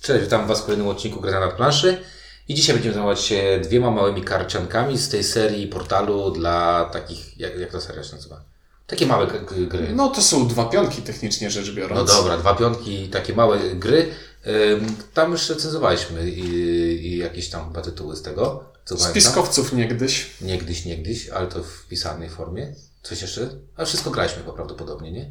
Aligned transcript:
Cześć, 0.00 0.24
witam 0.24 0.46
Was 0.46 0.60
w 0.60 0.64
kolejnym 0.64 0.88
odcinku 0.88 1.20
Gry 1.20 1.32
na 1.32 1.48
planszy. 1.48 1.98
I 2.48 2.54
dzisiaj 2.54 2.74
będziemy 2.74 2.94
zajmować 2.94 3.20
się 3.20 3.60
dwiema 3.64 3.90
małymi 3.90 4.22
karciankami 4.22 4.98
z 4.98 5.08
tej 5.08 5.24
serii 5.24 5.66
portalu 5.66 6.30
dla 6.30 6.84
takich, 6.92 7.38
jak, 7.40 7.58
jak 7.58 7.72
ta 7.72 7.80
seria 7.80 8.04
się 8.04 8.16
nazywa? 8.16 8.40
Takie 8.86 9.06
małe 9.06 9.26
g- 9.26 9.66
gry. 9.66 9.92
No 9.94 10.08
to 10.08 10.22
są 10.22 10.48
dwa 10.48 10.64
pionki 10.64 11.02
technicznie 11.02 11.50
rzecz 11.50 11.70
biorąc. 11.74 12.10
No 12.10 12.16
dobra, 12.16 12.36
dwa 12.36 12.54
piątki, 12.54 13.08
takie 13.08 13.34
małe 13.34 13.58
gry. 13.74 14.08
Ym, 14.46 14.96
Tam 15.14 15.32
już 15.32 15.48
recenzowaliśmy 15.48 16.30
i, 16.30 16.40
i 17.06 17.16
jakieś 17.18 17.48
tam 17.50 17.64
chyba 17.68 17.80
tytuły 17.82 18.16
z 18.16 18.22
tego. 18.22 18.64
Co 18.84 18.94
Z 18.96 18.98
pamiętam. 18.98 19.14
piskowców 19.14 19.72
niegdyś. 19.72 20.30
Niegdyś, 20.40 20.84
niegdyś, 20.84 21.28
ale 21.28 21.46
to 21.46 21.62
w 21.62 21.86
pisanej 21.88 22.28
formie. 22.28 22.74
Coś 23.02 23.22
jeszcze? 23.22 23.48
A 23.76 23.84
wszystko 23.84 24.10
graliśmy 24.10 24.42
chyba 24.42 24.52
prawdopodobnie, 24.52 25.12
nie? 25.12 25.30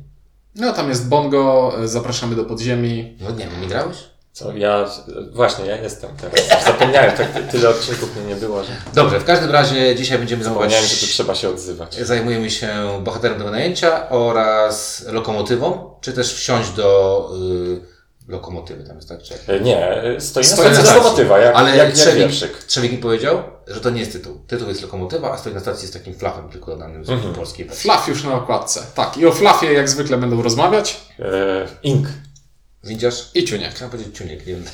No 0.56 0.74
tam 0.74 0.90
jest 0.90 1.08
bongo, 1.08 1.74
e, 1.84 1.88
zapraszamy 1.88 2.36
do 2.36 2.46
podziemi. 2.46 3.18
No 3.22 3.32
nie 3.32 3.48
wiem, 3.48 3.62
nie 3.62 3.68
grałeś? 3.68 3.98
Co, 4.40 4.52
ja, 4.58 4.86
właśnie, 5.32 5.66
ja 5.66 5.76
jestem 5.78 6.10
teraz. 6.22 6.66
Zapomniałem, 6.66 7.18
tak 7.18 7.34
ty- 7.34 7.44
tyle 7.52 7.70
odcinków 7.70 8.16
mnie 8.16 8.26
nie 8.26 8.36
było, 8.36 8.64
że 8.64 8.70
Dobrze, 8.94 9.20
w 9.20 9.24
każdym 9.26 9.52
razie 9.52 9.96
dzisiaj 9.96 10.18
będziemy 10.20 10.44
zajmować 10.44 10.72
zapomniałem, 10.72 10.96
że 10.96 11.06
tu 11.08 11.12
trzeba 11.12 11.36
się 11.36 11.50
odzywać. 11.50 11.96
Zajmujemy 11.96 12.50
się 12.52 12.70
bohaterem 13.04 13.38
do 13.40 13.46
wynajęcia 13.46 14.10
oraz 14.10 15.06
lokomotywą, 15.08 15.94
czy 16.02 16.14
też 16.14 16.34
wsiąść 16.34 16.70
do 16.72 17.30
y, 18.28 18.32
lokomotywy, 18.32 18.84
tam 18.84 18.96
jest 18.96 19.10
tak, 19.10 19.22
czy 19.24 19.34
jak? 19.34 19.42
E, 19.48 19.60
Nie, 19.64 19.88
e, 20.04 20.22
stoi 20.22 20.44
na 20.44 20.50
stacji 20.50 20.74
stacji. 20.76 20.96
lokomotywa, 20.96 21.40
jak, 21.40 21.56
Ale 21.56 21.70
jak, 21.70 21.78
jak 21.88 21.96
Trzewik. 21.96 22.32
Trzewik 22.68 22.92
mi 22.92 22.98
powiedział, 22.98 23.44
że 23.68 23.82
to 23.82 23.90
nie 23.90 24.00
jest 24.00 24.12
tytuł. 24.12 24.40
Tytuł 24.48 24.68
jest 24.70 24.82
lokomotywa, 24.82 25.32
a 25.32 25.38
stoi 25.38 25.54
na 25.54 25.60
stacji 25.60 25.88
z 25.88 25.92
takim 25.92 26.14
flachem 26.16 26.50
tylko 26.50 26.76
danym 26.78 27.06
z 27.06 27.10
Mhm. 27.10 27.34
polskiej 27.34 27.66
wersji. 27.66 27.84
Flaf 27.84 28.08
już 28.08 28.24
na 28.24 28.34
okładce. 28.34 28.82
Tak, 28.96 29.18
i 29.18 29.26
o 29.26 29.32
flafie 29.32 29.74
jak 29.74 29.90
zwykle 29.90 30.18
będą 30.18 30.42
rozmawiać. 30.42 31.02
E, 31.20 31.68
ink. 31.84 32.08
Widzisz? 32.84 33.30
I 33.34 33.46
ciuniek. 33.46 33.74
Chciałem 33.74 33.92
powiedzieć 33.92 34.18
ciuniek, 34.18 34.48
nie 34.48 34.54
wiem. 34.54 34.66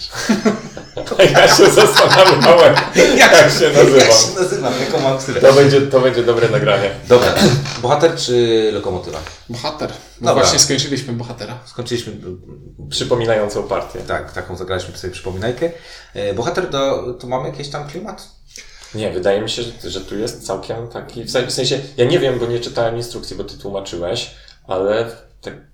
Ja 1.33 1.55
się 1.55 1.71
zastanawiałem, 1.71 2.75
jak 3.17 3.31
się 3.31 3.69
nazywa. 3.69 3.97
Jak 3.97 4.11
się 4.13 4.39
nazywam, 4.39 4.73
jaką 4.79 4.99
mam 4.99 5.17
ksywę. 5.17 5.41
To 5.41 5.53
będzie, 5.53 5.81
to 5.81 5.99
będzie 6.01 6.23
dobre 6.23 6.49
nagranie. 6.49 6.89
Dobra, 7.07 7.35
bohater 7.81 8.15
czy 8.15 8.69
lokomotywa? 8.73 9.19
Bohater. 9.49 9.89
No 9.89 10.27
Dobra. 10.27 10.43
właśnie 10.43 10.59
skończyliśmy 10.59 11.13
bohatera. 11.13 11.59
Skończyliśmy 11.65 12.13
Przypominającą 12.89 13.63
partię. 13.63 13.99
Tak, 13.99 14.31
taką 14.33 14.55
zagraliśmy 14.57 14.97
sobie 14.97 15.13
przypominajkę. 15.13 15.71
E, 16.13 16.33
Bohater 16.33 16.69
do, 16.69 17.13
to 17.13 17.27
mamy 17.27 17.49
jakiś 17.49 17.69
tam 17.69 17.87
klimat? 17.87 18.27
Nie, 18.95 19.11
wydaje 19.11 19.41
mi 19.41 19.49
się, 19.49 19.63
że, 19.63 19.89
że 19.89 20.01
tu 20.01 20.17
jest 20.17 20.47
całkiem 20.47 20.87
taki. 20.87 21.23
W 21.23 21.31
sen- 21.31 21.47
w 21.47 21.51
sensie, 21.51 21.79
ja 21.97 22.05
nie 22.05 22.19
wiem, 22.19 22.39
bo 22.39 22.45
nie 22.45 22.59
czytałem 22.59 22.97
instrukcji, 22.97 23.35
bo 23.35 23.43
ty 23.43 23.57
tłumaczyłeś, 23.57 24.31
ale 24.67 25.05
tak, 25.05 25.24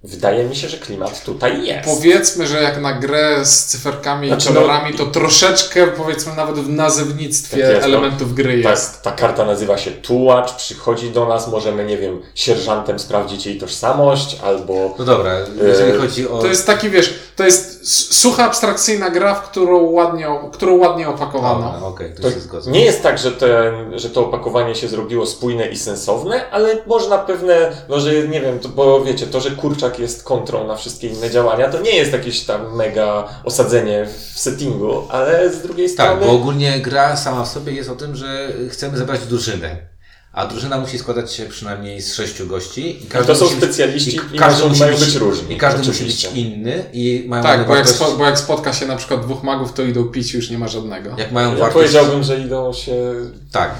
wydaje 0.03 0.43
mi 0.43 0.55
się, 0.55 0.69
że 0.69 0.77
klimat 0.77 1.23
tutaj 1.23 1.65
jest. 1.65 1.89
Powiedzmy, 1.89 2.47
że 2.47 2.61
jak 2.61 2.81
na 2.81 2.93
grę 2.93 3.45
z 3.45 3.65
cyferkami 3.65 4.27
Znaczy, 4.27 4.49
i 4.49 4.53
no- 4.53 4.61
kolorami, 4.61 4.93
to 4.93 5.05
troszeczkę 5.05 5.87
powiedzmy 5.87 6.35
nawet 6.35 6.55
w 6.55 6.69
nazewnictwie 6.69 7.57
Tak 7.57 7.69
jest, 7.69 7.81
no. 7.81 7.85
elementów 7.87 8.35
gry 8.35 8.63
Tak, 8.63 8.71
jest. 8.71 9.01
ta 9.01 9.11
karta 9.11 9.45
nazywa 9.45 9.77
się 9.77 9.91
tułacz, 9.91 10.53
przychodzi 10.53 11.09
do 11.11 11.25
nas, 11.25 11.47
możemy, 11.47 11.85
nie 11.85 11.97
wiem, 11.97 12.21
sierżantem 12.35 12.99
sprawdzić 12.99 13.45
jej 13.45 13.57
tożsamość, 13.59 14.37
albo 14.43 14.95
No 14.99 15.05
dobra, 15.05 15.33
jeżeli 15.67 15.91
E, 15.91 15.97
chodzi 15.97 16.27
o... 16.27 16.37
To 16.41 16.47
jest 16.47 16.67
taki, 16.67 16.89
wiesz, 16.89 17.19
to 17.35 17.43
jest 17.43 17.70
sucha, 17.83 18.45
abstrakcyjna 18.45 19.09
gra, 19.09 19.35
w 19.35 19.49
którą 19.49 19.83
ładnie, 19.83 20.27
którą 20.51 20.77
ładnie 20.77 21.09
opakowano. 21.09 21.71
Dobra, 21.71 21.87
Okej, 21.87 22.13
to, 22.15 22.61
to 22.61 22.69
nie 22.69 22.85
jest 22.85 23.03
tak, 23.03 23.17
że, 23.17 23.31
ten, 23.31 23.99
że 23.99 24.09
to 24.09 24.25
opakowanie 24.25 24.75
się 24.75 24.87
zrobiło 24.87 25.25
spójne 25.25 25.67
i 25.67 25.77
sensowne, 25.77 26.49
ale 26.51 26.77
można 26.87 27.17
pewne, 27.17 27.71
no 27.89 27.99
że 27.99 28.27
nie 28.27 28.41
wiem, 28.41 28.59
to, 28.59 28.69
bo 28.69 29.03
wiecie, 29.03 29.27
to, 29.27 29.39
że 29.41 29.51
kurczak 29.51 29.99
jest 29.99 30.23
kontrą 30.23 30.67
na 30.67 30.75
wszystkie 30.75 31.07
inne 31.07 31.29
działania, 31.29 31.69
to 31.69 31.81
nie 31.81 31.95
jest 31.95 32.13
jakieś 32.13 32.45
tam 32.45 32.75
mega 32.75 33.27
osadzenie 33.43 34.07
w 34.33 34.39
settingu, 34.39 35.03
ale 35.09 35.49
z 35.49 35.61
drugiej 35.61 35.87
Tak, 35.87 35.93
strony... 35.93 36.25
bo 36.25 36.31
ogólnie 36.31 36.79
gra 36.79 37.17
sama 37.17 37.43
w 37.43 37.47
sobie 37.47 37.73
jest 37.73 37.89
o 37.89 37.95
tym, 37.95 38.15
że 38.15 38.53
chcemy 38.69 38.97
zebrać 38.97 39.19
drużynę. 39.19 39.90
A 40.33 40.47
drużyna 40.47 40.77
musi 40.79 40.99
składać 40.99 41.33
się 41.33 41.45
przynajmniej 41.45 42.01
z 42.01 42.13
sześciu 42.13 42.47
gości. 42.47 42.89
I 43.03 43.07
No 43.13 43.23
to 43.23 43.35
są 43.35 43.45
musi 43.45 43.55
być- 43.55 43.63
specjaliści 43.63 44.19
i 44.33 44.37
każdy 44.39 44.57
muszą- 44.63 44.69
musi 44.69 44.81
mają 44.81 44.97
być 44.97 45.15
różni, 45.15 45.55
I 45.55 45.57
każdy 45.57 45.81
oczywiście. 45.91 46.29
musi 46.29 46.41
być 46.43 46.53
inny 46.53 46.83
i 46.93 47.23
mają 47.27 47.43
Tak, 47.43 47.67
bo 47.67 47.75
jak, 47.75 47.89
spo, 47.89 48.11
bo 48.11 48.25
jak 48.25 48.39
spotka 48.39 48.73
się 48.73 48.85
na 48.85 48.95
przykład 48.95 49.21
dwóch 49.21 49.43
magów, 49.43 49.73
to 49.73 49.83
idą 49.83 50.03
pić 50.03 50.33
już 50.33 50.49
nie 50.49 50.57
ma 50.57 50.67
żadnego. 50.67 51.09
Jak 51.17 51.31
mają 51.31 51.49
Ja 51.51 51.55
wartość... 51.59 51.73
powiedziałbym, 51.73 52.23
że 52.23 52.39
idą 52.39 52.73
się 52.73 53.13
Tak. 53.51 53.75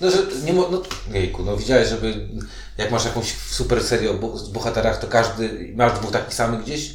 No, 0.00 0.10
że 0.10 0.16
nie 0.44 0.52
mo... 0.52 0.68
no, 0.72 0.82
jejku, 1.12 1.42
no 1.44 1.56
widziałeś, 1.56 1.88
żeby 1.88 2.28
jak 2.78 2.90
masz 2.90 3.04
jakąś 3.04 3.34
super 3.50 3.84
serię 3.84 4.10
o 4.10 4.14
bohaterach, 4.52 4.98
to 5.00 5.06
każdy, 5.06 5.72
masz 5.76 5.92
dwóch 5.98 6.10
takich 6.12 6.34
samych 6.34 6.60
gdzieś? 6.62 6.90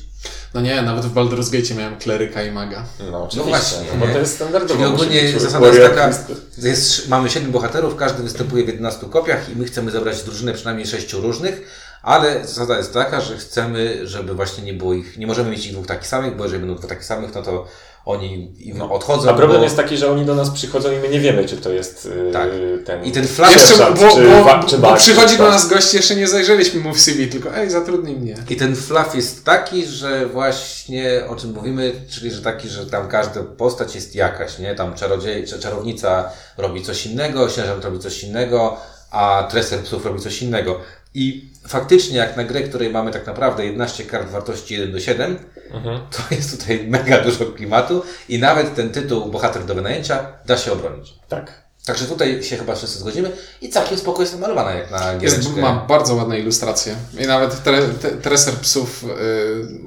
No 0.54 0.62
nie, 0.62 0.82
nawet 0.82 1.06
w 1.06 1.14
Baldur's 1.14 1.52
Gate 1.52 1.76
miałem 1.76 1.98
kleryka 1.98 2.44
i 2.44 2.52
maga. 2.52 2.86
No, 3.12 3.24
oczywiście, 3.24 3.50
właśnie, 3.50 3.78
no, 3.94 4.00
bo 4.00 4.08
nie? 4.08 4.14
to 4.14 4.20
jest 4.20 4.36
standardowo. 4.36 4.74
Czyli 4.74 4.86
ogólnie 4.86 5.40
zasada 5.40 5.68
jest 5.68 5.82
taka, 5.82 6.10
jest, 6.58 7.10
mamy 7.10 7.30
siedmiu 7.30 7.52
bohaterów, 7.52 7.96
każdy 7.96 8.24
występuje 8.24 8.64
w 8.64 8.68
11 8.68 9.06
kopiach 9.06 9.50
i 9.50 9.56
my 9.56 9.66
chcemy 9.66 9.92
zebrać 9.92 10.24
drużynę 10.24 10.54
przynajmniej 10.54 10.88
sześciu 10.88 11.22
różnych, 11.22 11.62
ale 12.04 12.48
zasada 12.48 12.78
jest 12.78 12.94
taka, 12.94 13.22
że 13.22 13.38
chcemy, 13.38 14.08
żeby 14.08 14.34
właśnie 14.34 14.64
nie 14.64 14.74
było 14.74 14.94
ich, 14.94 15.18
nie 15.18 15.28
możemy 15.28 15.50
mieć 15.50 15.66
ich 15.66 15.72
dwóch 15.74 15.88
takich 15.88 16.08
samych, 16.08 16.36
bo 16.36 16.44
jeżeli 16.44 16.60
będą 16.60 16.76
dwóch 16.76 16.90
takich 16.90 17.06
samych, 17.06 17.36
no 17.36 17.42
to 17.42 17.68
oni 18.06 18.54
im 18.68 18.82
odchodzą. 18.82 19.30
A 19.30 19.34
problem 19.34 19.58
bo... 19.60 19.64
jest 19.64 19.76
taki, 19.76 19.98
że 19.98 20.12
oni 20.12 20.26
do 20.26 20.36
nas 20.36 20.50
przychodzą 20.50 20.92
i 20.92 20.96
my 20.98 21.10
nie 21.10 21.20
wiemy, 21.20 21.46
czy 21.46 21.58
to 21.58 21.70
jest 21.70 22.06
yy, 22.26 22.32
Tak. 22.34 22.50
ten. 22.86 23.04
I 23.06 23.12
ten 23.12 23.28
flash 23.28 23.54
Jeszcze, 23.54 23.68
sierżant, 23.68 24.00
bo, 24.00 24.10
czy 24.16 24.30
bo, 24.30 24.44
wa- 24.44 24.64
czy 24.64 24.78
bo 24.78 24.94
przychodzi 24.96 25.38
do 25.38 25.44
tak. 25.44 25.54
nas 25.54 25.70
gość, 25.70 25.94
jeszcze 25.94 26.16
nie 26.16 26.28
zajrzeliśmy 26.28 26.80
mu 26.80 26.94
w 26.94 27.00
CV, 27.00 27.28
tylko 27.28 27.56
ej, 27.56 27.70
zatrudnij 27.70 28.16
mnie. 28.16 28.36
I 28.50 28.56
ten 28.56 28.76
fluff 28.76 29.16
jest 29.16 29.46
taki, 29.46 29.86
że 29.86 30.26
właśnie 30.26 31.24
o 31.30 31.36
czym 31.36 31.54
mówimy, 31.54 31.94
czyli 32.10 32.32
że 32.32 32.42
taki, 32.42 32.70
że 32.70 32.86
tam 32.86 33.08
każda 33.08 33.44
postać 33.44 33.96
jest 33.96 34.16
jakaś, 34.16 34.60
nie? 34.60 34.76
Tam 34.76 34.94
czarodziej, 34.96 35.46
cza- 35.48 35.60
czarownica 35.60 36.30
robi 36.58 36.82
coś 36.84 37.06
innego, 37.06 37.50
sierżant 37.50 37.84
robi 37.86 38.00
coś 38.00 38.24
innego, 38.24 38.78
a 39.12 39.48
treser 39.52 39.80
psów 39.80 40.06
robi 40.06 40.20
coś 40.20 40.42
innego. 40.42 40.80
I 41.14 41.50
faktycznie 41.68 42.18
jak 42.18 42.38
na 42.38 42.44
grę, 42.44 42.62
której 42.62 42.90
mamy 42.90 43.12
tak 43.12 43.28
naprawdę 43.28 43.66
11 43.66 44.04
kart 44.04 44.30
wartości 44.30 44.74
1 44.74 44.92
do 44.92 45.00
7, 45.00 45.38
Mhm. 45.72 46.02
to 46.12 46.36
jest 46.36 46.60
tutaj 46.60 46.88
mega 46.88 47.22
dużo 47.24 47.46
klimatu 47.46 48.04
i 48.30 48.40
nawet 48.40 48.76
ten 48.76 48.90
tytuł 48.90 49.32
Bohater 49.32 49.66
do 49.66 49.76
wynajęcia 49.76 50.28
da 50.46 50.58
się 50.58 50.72
obronić. 50.72 51.14
Tak. 51.28 51.62
Także 51.86 52.06
tutaj 52.06 52.44
się 52.44 52.58
chyba 52.58 52.76
wszyscy 52.76 53.00
zgodzimy 53.00 53.32
i 53.62 53.70
całkiem 53.70 53.98
spoko 53.98 54.22
jest 54.22 54.34
namalowana 54.34 54.72
jak 54.74 54.92
na 54.92 55.14
Jest, 55.14 55.36
giereczkę. 55.40 55.62
ma 55.62 55.86
bardzo 55.88 56.16
ładne 56.16 56.40
ilustracje. 56.40 56.96
I 57.20 57.28
nawet 57.28 57.64
tre, 57.64 57.82
treser 58.22 58.54
psów 58.54 59.04
y, 59.04 59.08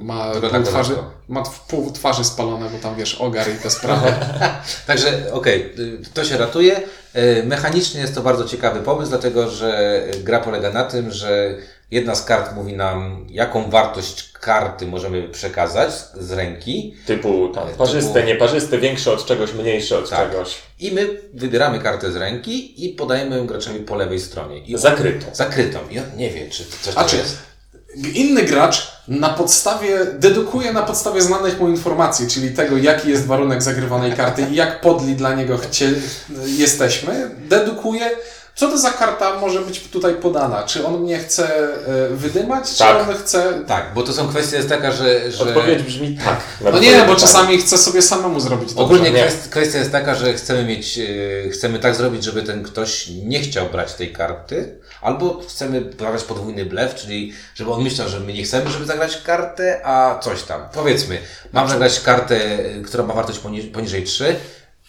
ma, 0.03 0.31
pół 0.31 0.41
twarzy, 0.41 0.71
kozacko. 0.71 1.11
ma 1.27 1.43
pół 1.67 1.91
twarzy 1.91 2.23
spalone, 2.23 2.69
bo 2.69 2.77
tam 2.79 2.95
wiesz, 2.95 3.15
ogar 3.15 3.47
i 3.49 3.55
te 3.63 3.69
sprawy. 3.69 4.13
Także 4.87 5.33
okej, 5.33 5.73
y, 5.79 5.97
to 6.13 6.23
się 6.25 6.37
ratuje. 6.37 6.81
Y, 7.15 7.43
Mechanicznie 7.45 8.01
jest 8.01 8.15
to 8.15 8.21
bardzo 8.21 8.45
ciekawy 8.45 8.79
pomysł, 8.79 9.09
dlatego 9.09 9.49
że 9.49 10.01
gra 10.23 10.39
polega 10.39 10.69
na 10.69 10.83
tym, 10.83 11.11
że 11.11 11.55
jedna 11.95 12.15
z 12.15 12.23
kart 12.25 12.55
mówi 12.55 12.73
nam, 12.73 13.25
jaką 13.29 13.69
wartość 13.69 14.31
karty 14.31 14.87
możemy 14.87 15.29
przekazać 15.29 15.91
z 16.13 16.31
ręki 16.31 16.95
Typu 17.05 17.49
tam, 17.49 17.67
Typu- 17.67 17.77
parzyste, 17.77 18.23
nieparzyste, 18.23 18.77
większe 18.77 19.11
od 19.11 19.25
czegoś, 19.25 19.53
mniejsze 19.53 19.97
od 19.97 20.09
Tak. 20.09 20.31
czegoś. 20.31 20.55
i 20.79 20.91
my 20.91 21.07
wybieramy 21.33 21.79
kartę 21.79 22.11
z 22.11 22.15
ręki 22.15 22.85
i 22.85 22.89
podajemy 22.89 23.37
ją 23.37 23.45
graczowi 23.47 23.79
po 23.79 23.95
lewej 23.95 24.19
stronie. 24.19 24.59
I 24.59 24.75
on- 24.75 24.81
Zakrytą. 24.81 25.25
Zakrytą. 25.33 25.79
I 25.91 25.99
on 25.99 26.05
nie 26.17 26.29
wie, 26.29 26.49
czy 26.49 26.63
coś 26.81 26.93
A 26.97 27.03
to 27.03 27.09
czy 27.09 27.15
jest. 27.17 27.37
inny 28.13 28.43
gracz 28.43 28.91
na 29.07 29.29
podstawie, 29.29 30.05
dedukuje 30.19 30.73
na 30.73 30.81
podstawie 30.81 31.21
znanych 31.21 31.59
mu 31.59 31.69
informacji, 31.69 32.27
czyli 32.27 32.49
tego, 32.51 32.77
jaki 32.77 33.09
jest 33.09 33.25
warunek 33.25 33.63
zagrywanej 33.63 34.11
karty 34.13 34.41
i 34.51 34.55
jak 34.55 34.81
podli 34.81 35.15
dla 35.15 35.35
niego 35.35 35.57
chcie, 35.57 35.93
jesteśmy, 36.45 37.29
dedukuje, 37.39 38.09
co 38.55 38.67
to 38.67 38.77
za 38.77 38.89
karta 38.91 39.39
może 39.39 39.59
być 39.61 39.79
tutaj 39.79 40.13
podana. 40.15 40.63
Czy 40.63 40.87
on 40.87 40.99
mnie 41.01 41.19
chce 41.19 41.57
e, 41.67 42.07
wydymać, 42.09 42.77
Tak. 42.77 42.97
czy 43.05 43.09
on 43.11 43.15
chce... 43.17 43.63
Tak, 43.67 43.91
bo 43.95 44.03
to 44.03 44.13
są 44.13 44.27
kwestia 44.27 44.57
jest 44.57 44.69
taka, 44.69 44.91
że... 44.91 45.31
że... 45.31 45.43
Odpowiedź 45.43 45.83
brzmi 45.83 46.17
tak. 46.25 46.39
No 46.61 46.71
twoje 46.71 46.83
nie, 46.83 46.91
bo 46.91 46.99
pytanie. 47.01 47.19
czasami 47.19 47.57
chce 47.57 47.77
sobie 47.77 48.01
samemu 48.01 48.39
zrobić 48.39 48.69
dobrze. 48.69 48.83
Ogólnie 48.83 49.11
nie. 49.11 49.23
kwest- 49.25 49.49
kwestia 49.49 49.77
jest 49.79 49.91
taka, 49.91 50.15
że 50.15 50.33
chcemy 50.33 50.63
mieć, 50.65 50.99
e, 50.99 51.49
chcemy 51.49 51.79
tak 51.79 51.95
zrobić, 51.95 52.23
żeby 52.23 52.43
ten 52.43 52.63
ktoś 52.63 53.07
nie 53.07 53.39
chciał 53.39 53.65
brać 53.69 53.93
tej 53.93 54.13
karty, 54.13 54.79
albo 55.01 55.41
chcemy 55.49 55.81
zagrać 55.99 56.23
podwójny 56.23 56.65
blef, 56.65 56.95
czyli 56.95 57.33
żeby 57.55 57.71
on 57.71 57.83
myślał, 57.83 58.09
że 58.09 58.19
my 58.19 58.33
nie 58.33 58.43
chcemy, 58.43 58.69
żeby 58.71 58.85
zagrać 58.85 59.21
kartę, 59.21 59.81
a 59.85 60.19
coś 60.19 60.43
tam. 60.43 60.61
Powiedzmy, 60.73 61.17
mam 61.53 61.69
zagrać 61.69 61.99
kartę, 61.99 62.39
która 62.85 63.03
ma 63.03 63.13
wartość 63.13 63.39
poni- 63.39 63.71
poniżej 63.71 64.03
3, 64.03 64.35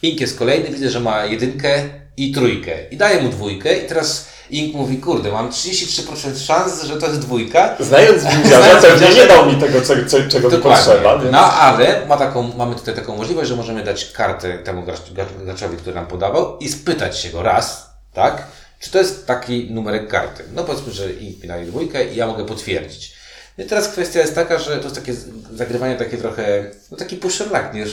Ink 0.02 0.20
jest 0.20 0.38
kolejny, 0.38 0.68
widzę, 0.70 0.90
że 0.90 1.00
ma 1.00 1.24
jedynkę 1.24 1.82
i 2.16 2.32
trójkę 2.32 2.72
i 2.90 2.96
daję 2.96 3.22
mu 3.22 3.28
dwójkę 3.28 3.78
i 3.78 3.88
teraz 3.88 4.26
Ink 4.50 4.74
mówi, 4.74 4.98
kurde, 4.98 5.32
mam 5.32 5.50
33% 5.50 6.38
szans, 6.46 6.82
że 6.82 6.96
to 6.96 7.06
jest 7.06 7.20
dwójka, 7.20 7.76
Znając 7.80 8.24
widziarza, 8.24 8.62
Znając 8.62 8.82
pewnie 8.82 9.14
nie 9.14 9.26
dał 9.26 9.46
mi 9.46 9.60
tego, 9.60 9.80
co, 9.82 9.94
co, 10.06 10.18
czego 10.28 10.50
mi 10.50 10.58
potrzeba. 10.58 11.18
Więc... 11.18 11.32
No 11.32 11.52
ale 11.52 12.06
ma 12.06 12.16
taką, 12.16 12.52
mamy 12.56 12.74
tutaj 12.74 12.94
taką 12.94 13.16
możliwość, 13.16 13.48
że 13.48 13.56
możemy 13.56 13.84
dać 13.84 14.12
kartę 14.12 14.58
temu 14.58 14.82
gracz- 14.82 15.12
gracz- 15.12 15.44
graczowi, 15.44 15.76
który 15.76 15.94
nam 15.94 16.06
podawał 16.06 16.58
i 16.58 16.68
spytać 16.68 17.18
się 17.20 17.30
go 17.30 17.42
raz, 17.42 17.90
tak? 18.12 18.46
Czy 18.80 18.90
to 18.90 18.98
jest 18.98 19.26
taki 19.26 19.70
numerek 19.70 20.08
karty? 20.08 20.44
No 20.54 20.64
powiedzmy, 20.64 20.92
że 20.92 21.12
Ink 21.12 21.42
mi 21.42 21.48
daje 21.48 21.66
dwójkę 21.66 22.12
i 22.12 22.16
ja 22.16 22.26
mogę 22.26 22.44
potwierdzić. 22.46 23.15
I 23.58 23.64
teraz 23.64 23.88
kwestia 23.88 24.20
jest 24.20 24.34
taka, 24.34 24.58
że 24.58 24.76
to 24.76 24.82
jest 24.82 24.94
takie 24.94 25.14
zagrywanie 25.54 25.96
takie 25.96 26.16
trochę, 26.16 26.70
no 26.90 26.96
taki 26.96 27.16
puszerlak, 27.16 27.74
nie? 27.74 27.84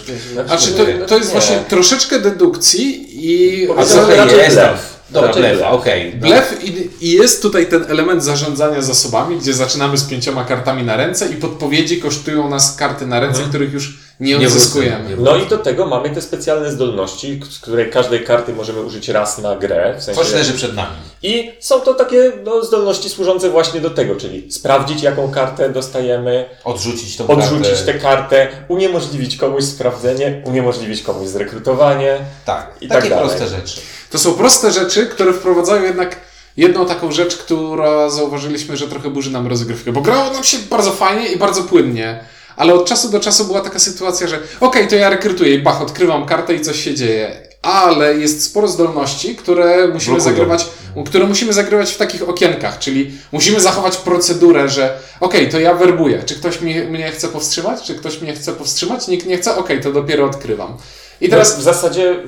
Znaczy, 0.46 0.72
to, 0.72 1.08
to 1.08 1.18
jest 1.18 1.30
Nie. 1.30 1.40
właśnie 1.40 1.58
troszeczkę 1.70 2.20
dedukcji 2.20 3.06
i... 3.26 3.68
A 3.78 3.86
trochę 3.86 4.16
raczej 4.16 4.38
jest. 4.38 4.56
blef. 4.56 4.94
Dobra, 5.14 5.34
blef, 5.34 5.62
okej. 5.62 6.14
no. 6.22 6.28
Blef 6.28 6.64
i, 6.64 6.90
i 7.02 7.12
jest 7.12 7.42
tutaj 7.42 7.66
ten 7.66 7.86
element 7.90 8.24
zarządzania 8.24 8.82
zasobami, 8.82 9.38
gdzie 9.38 9.54
zaczynamy 9.54 9.98
z 9.98 10.04
pięcioma 10.04 10.44
kartami 10.44 10.84
na 10.84 10.98
ręce 10.98 11.28
i 11.28 11.36
podpowiedzi 11.36 12.02
kosztują 12.02 12.50
nas 12.50 12.76
karty 12.76 13.08
na 13.08 13.20
ręce, 13.20 13.44
których 13.50 13.74
już 13.74 13.98
nie 14.20 14.38
odzyskujemy. 14.38 15.10
nie 15.10 15.16
No 15.16 15.38
i 15.38 15.48
do 15.48 15.58
tego 15.58 15.86
mamy 15.86 16.10
te 16.10 16.22
specjalne 16.22 16.72
zdolności, 16.72 17.42
z 17.50 17.60
której 17.60 17.90
każdej 17.92 18.24
karty 18.24 18.54
możemy 18.54 18.82
użyć 18.82 19.10
raz 19.10 19.38
na 19.38 19.56
grę. 19.56 19.96
W 20.00 20.04
sensie, 20.04 20.22
Coś 20.22 20.34
leży 20.34 20.54
przed 20.54 20.76
nami. 20.76 20.96
I 21.24 21.52
są 21.60 21.80
to 21.80 21.94
takie 21.94 22.32
no, 22.44 22.64
zdolności 22.64 23.10
służące 23.10 23.50
właśnie 23.50 23.82
do 23.82 23.90
tego, 23.90 24.16
czyli 24.16 24.52
sprawdzić, 24.52 25.04
jaką 25.04 25.32
kartę 25.32 25.70
dostajemy, 25.70 26.50
Odrzucić 26.64 27.18
tą 27.18 27.28
odrzucić 27.28 27.68
kartę. 27.68 27.94
tę 27.94 28.00
kartę, 28.00 28.48
uniemożliwić 28.68 29.38
komuś 29.38 29.64
sprawdzenie, 29.64 30.42
uniemożliwić 30.46 31.02
komuś 31.02 31.28
zrekrutowanie. 31.28 32.18
Tak, 32.46 32.72
i 32.82 32.88
takie 32.88 33.02
tak 33.02 33.10
dalej. 33.10 33.26
proste 33.26 33.48
rzeczy. 33.48 33.82
To 34.14 34.20
są 34.20 34.34
proste 34.34 34.72
rzeczy, 34.72 35.08
które 35.08 35.34
wprowadzają 35.34 35.84
jednak 35.84 36.20
jedną 36.58 36.86
taką 36.86 37.12
rzecz, 37.12 37.38
która 37.38 38.10
zauważyliśmy, 38.10 38.78
że 38.78 38.88
trochę 38.88 39.10
burzy 39.10 39.32
nam 39.32 39.48
rozgrywkę, 39.48 39.92
bo 39.92 40.02
grało 40.02 40.34
nam 40.34 40.44
się 40.44 40.58
bardzo 40.70 40.92
fajnie 40.92 41.28
i 41.28 41.38
bardzo 41.38 41.64
płynnie. 41.64 42.20
Ale 42.56 42.74
od 42.74 42.86
czasu 42.86 43.10
do 43.10 43.20
czasu 43.20 43.46
była 43.46 43.62
taka 43.62 43.80
sytuacja, 43.80 44.28
że 44.28 44.40
okej, 44.60 44.88
to 44.88 44.96
ja 44.96 45.10
rekrutuję 45.10 45.54
i 45.54 45.60
bach, 45.60 45.82
odkrywam 45.82 46.26
kartę 46.26 46.56
i 46.56 46.62
coś 46.62 46.84
się 46.84 46.94
dzieje. 46.94 47.32
Ale 47.62 48.18
jest 48.18 48.44
sporo 48.44 48.68
zdolności, 48.68 49.36
które 49.36 49.88
musimy 49.88 50.16
Blokują. 50.16 50.36
zagrywać, 50.36 50.66
które 51.06 51.26
musimy 51.26 51.54
zagrywać 51.54 51.92
w 51.92 51.98
takich 51.98 52.30
okienkach, 52.30 52.80
czyli 52.80 53.12
musimy 53.32 53.60
zachować 53.60 53.98
procedurę, 53.98 54.70
że 54.70 54.98
okej, 55.20 55.50
to 55.50 55.60
ja 55.60 55.74
werbuję. 55.74 56.24
Czy 56.26 56.36
ktoś 56.36 56.62
mnie, 56.62 56.84
mnie 56.84 57.12
chce 57.12 57.28
powstrzymać? 57.28 57.84
Czy 57.84 57.96
ktoś 57.96 58.22
mnie 58.22 58.34
chce 58.34 58.54
powstrzymać? 58.54 59.08
Nikt 59.08 59.26
nie 59.26 59.38
chce? 59.38 59.56
Okej, 59.56 59.82
to 59.82 59.92
dopiero 59.92 60.26
odkrywam. 60.26 60.78
I 61.22 61.30
Teraz 61.30 61.50
teraz 61.50 61.60
w 61.60 61.64
zasadzie 61.64 62.24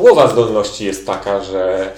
połowa 0.00 0.28
zdolności 0.32 0.84
jest 0.84 1.06
taka, 1.06 1.44
że 1.44 1.92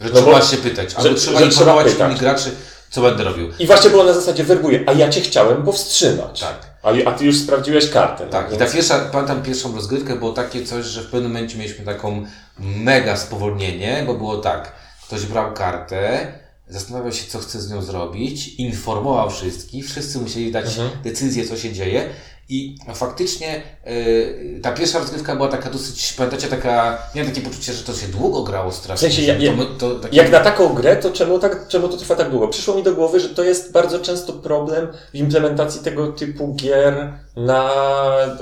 Że 0.00 0.08
No 0.08 0.14
trzeba 0.20 0.38
bo- 0.38 0.44
się 0.44 0.56
pytać, 0.56 0.90
że- 0.90 0.98
albo 0.98 1.14
trzeba 1.14 1.38
że 1.38 1.44
informować 1.44 1.86
trzeba 1.86 2.04
pytać. 2.04 2.20
graczy, 2.20 2.50
co 2.90 3.00
będę 3.02 3.24
robił. 3.24 3.48
I 3.58 3.66
właśnie 3.66 3.90
było 3.90 4.04
na 4.04 4.12
zasadzie 4.12 4.44
werbuję, 4.44 4.84
a 4.86 4.92
ja 4.92 5.08
cię 5.08 5.20
chciałem 5.20 5.62
powstrzymać. 5.62 6.40
Tak. 6.40 6.56
A, 6.82 7.08
a 7.08 7.12
ty 7.12 7.24
już 7.24 7.36
sprawdziłeś 7.38 7.90
kartę. 7.90 8.26
Tak, 8.26 8.46
no 8.50 8.56
i 8.56 8.58
ta 8.58 8.64
więc- 8.64 8.74
pierwsza, 8.76 8.98
pamiętam 9.12 9.42
pierwszą 9.42 9.74
rozgrywkę, 9.74 10.16
było 10.16 10.32
takie 10.32 10.64
coś, 10.64 10.84
że 10.84 11.00
w 11.02 11.06
pewnym 11.06 11.32
momencie 11.32 11.58
mieliśmy 11.58 11.84
taką 11.84 12.26
mega 12.58 13.16
spowolnienie, 13.16 14.04
bo 14.06 14.14
było 14.14 14.36
tak, 14.36 14.72
ktoś 15.06 15.26
brał 15.26 15.52
kartę, 15.52 16.32
zastanawiał 16.72 17.12
się, 17.12 17.26
co 17.30 17.38
chce 17.38 17.60
z 17.60 17.70
nią 17.70 17.82
zrobić, 17.82 18.48
informował 18.54 19.30
wszystkich, 19.30 19.86
wszyscy 19.86 20.18
musieli 20.18 20.52
dać 20.52 20.66
Mhm. 20.66 20.90
decyzję, 21.04 21.46
co 21.48 21.56
się 21.56 21.72
dzieje 21.72 22.08
i 22.48 22.76
faktycznie 22.94 23.62
y, 23.86 24.60
ta 24.62 24.72
pierwsza 24.72 24.98
rozgrywka 24.98 25.36
była 25.36 25.48
taka 25.48 25.70
dosyć, 25.70 26.12
pamiętacie, 26.12 26.48
taka, 26.48 26.98
miałem 27.14 27.32
takie 27.32 27.46
poczucie, 27.46 27.72
że 27.72 27.84
to 27.84 27.92
się 27.94 28.06
długo 28.08 28.42
grało 28.42 28.72
strasznie. 28.72 29.08
W 29.08 29.12
sensie, 29.12 29.26
ja- 29.32 29.38
ja- 29.38 29.56
to, 29.56 29.64
to, 29.64 29.94
takie- 30.00 30.16
Jak 30.16 30.30
na 30.30 30.40
taką 30.40 30.74
grę, 30.74 30.96
to 30.96 31.10
czemu, 31.10 31.38
tak, 31.38 31.68
czemu 31.68 31.88
to 31.88 31.96
trwa 31.96 32.14
tak 32.14 32.30
długo? 32.30 32.48
Przyszło 32.48 32.74
mi 32.74 32.82
do 32.82 32.94
głowy, 32.94 33.20
że 33.20 33.28
to 33.28 33.44
jest 33.44 33.72
bardzo 33.72 33.98
często 33.98 34.32
problem 34.32 34.88
w 35.12 35.14
implementacji 35.16 35.80
tego 35.80 36.12
typu 36.12 36.54
gier 36.54 37.12
na, 37.36 37.70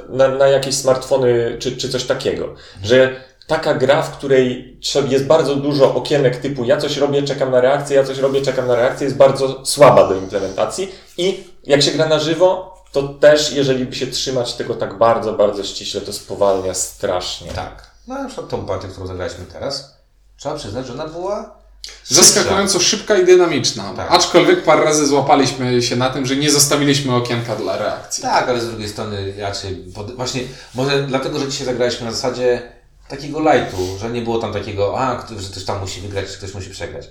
na, 0.08 0.28
na 0.28 0.46
jakieś 0.48 0.74
smartfony 0.74 1.56
czy, 1.58 1.76
czy 1.76 1.88
coś 1.88 2.04
takiego. 2.04 2.54
Że 2.82 3.16
taka 3.50 3.74
gra, 3.74 4.02
w 4.02 4.10
której 4.16 4.78
jest 5.08 5.26
bardzo 5.26 5.56
dużo 5.56 5.94
okienek 5.94 6.36
typu 6.36 6.64
ja 6.64 6.76
coś 6.76 6.96
robię, 6.96 7.22
czekam 7.22 7.50
na 7.50 7.60
reakcję, 7.60 7.96
ja 7.96 8.04
coś 8.04 8.18
robię, 8.18 8.42
czekam 8.42 8.66
na 8.66 8.74
reakcję, 8.74 9.04
jest 9.04 9.16
bardzo 9.16 9.66
słaba 9.66 10.08
do 10.08 10.14
implementacji 10.14 10.92
i 11.16 11.44
jak 11.64 11.82
się 11.82 11.90
gra 11.90 12.06
na 12.06 12.18
żywo, 12.18 12.74
to 12.92 13.02
też 13.02 13.52
jeżeli 13.52 13.84
by 13.84 13.94
się 13.94 14.06
trzymać 14.06 14.54
tego 14.54 14.74
tak 14.74 14.98
bardzo, 14.98 15.32
bardzo 15.32 15.64
ściśle, 15.64 16.00
to 16.00 16.12
spowalnia 16.12 16.74
strasznie. 16.74 17.52
Tak. 17.52 17.90
No 18.06 18.14
na 18.14 18.26
przykład 18.26 18.48
tą 18.48 18.66
partię, 18.66 18.88
którą 18.88 19.06
zagraliśmy 19.06 19.44
teraz, 19.52 19.96
trzeba 20.36 20.54
przyznać, 20.54 20.86
że 20.86 20.92
ona 20.92 21.06
była 21.06 21.60
Zaskakująco 22.04 22.80
szybka 22.80 23.18
i 23.18 23.26
dynamiczna. 23.26 23.94
Tak. 23.96 24.12
Aczkolwiek 24.12 24.64
parę 24.64 24.84
razy 24.84 25.06
złapaliśmy 25.06 25.82
się 25.82 25.96
na 25.96 26.10
tym, 26.10 26.26
że 26.26 26.36
nie 26.36 26.50
zostawiliśmy 26.50 27.14
okienka 27.14 27.56
dla 27.56 27.76
reakcji. 27.76 28.22
Tak, 28.22 28.48
ale 28.48 28.60
z 28.60 28.68
drugiej 28.68 28.88
strony 28.88 29.34
raczej, 29.38 29.76
pod, 29.94 30.16
właśnie, 30.16 30.40
może 30.74 31.02
dlatego, 31.02 31.38
że 31.38 31.48
dzisiaj 31.48 31.66
zagraliśmy 31.66 32.06
na 32.06 32.12
zasadzie 32.12 32.79
takiego 33.10 33.40
lightu, 33.40 33.98
że 34.00 34.10
nie 34.10 34.22
było 34.22 34.38
tam 34.38 34.52
takiego, 34.52 34.98
a, 35.00 35.26
że 35.38 35.50
ktoś 35.50 35.64
tam 35.64 35.80
musi 35.80 36.00
wygrać, 36.00 36.26
czy 36.26 36.38
ktoś 36.38 36.54
musi 36.54 36.70
przegrać. 36.70 37.08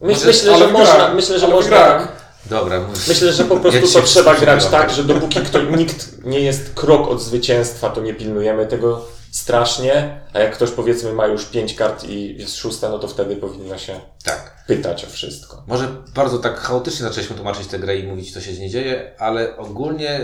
Myśl, 0.00 0.18
może- 0.20 0.26
myślę, 0.26 0.58
że 0.58 0.68
można, 0.68 1.14
myślę, 1.14 1.38
że 1.38 1.48
można, 1.48 1.68
grach. 1.70 2.08
Dobra. 2.46 2.80
Myślę, 3.08 3.32
że 3.32 3.44
po 3.44 3.56
prostu 3.56 3.92
to 3.92 4.02
trzeba 4.02 4.34
grać 4.34 4.66
tak, 4.66 4.90
że 4.90 5.04
dopóki 5.04 5.40
kto, 5.40 5.62
nikt 5.62 6.24
nie 6.24 6.40
jest 6.40 6.74
krok 6.74 7.08
od 7.08 7.22
zwycięstwa, 7.22 7.90
to 7.90 8.00
nie 8.00 8.14
pilnujemy 8.14 8.66
tego 8.66 9.04
strasznie, 9.32 10.20
a 10.32 10.38
jak 10.38 10.52
ktoś 10.54 10.70
powiedzmy 10.70 11.12
ma 11.12 11.26
już 11.26 11.44
pięć 11.44 11.74
kart 11.74 12.04
i 12.04 12.36
jest 12.38 12.56
szósta, 12.56 12.88
no 12.88 12.98
to 12.98 13.08
wtedy 13.08 13.36
powinno 13.36 13.78
się 13.78 14.00
Tak. 14.24 14.64
pytać 14.66 15.04
o 15.04 15.08
wszystko. 15.10 15.62
Może 15.66 15.88
bardzo 16.14 16.38
tak 16.38 16.60
chaotycznie 16.60 17.06
zaczęliśmy 17.08 17.36
tłumaczyć 17.36 17.66
tę 17.66 17.78
grę 17.78 17.96
i 17.96 18.06
mówić, 18.08 18.32
co 18.34 18.40
się 18.40 18.54
z 18.54 18.58
niej 18.58 18.70
dzieje, 18.70 19.14
ale 19.18 19.56
ogólnie, 19.56 20.20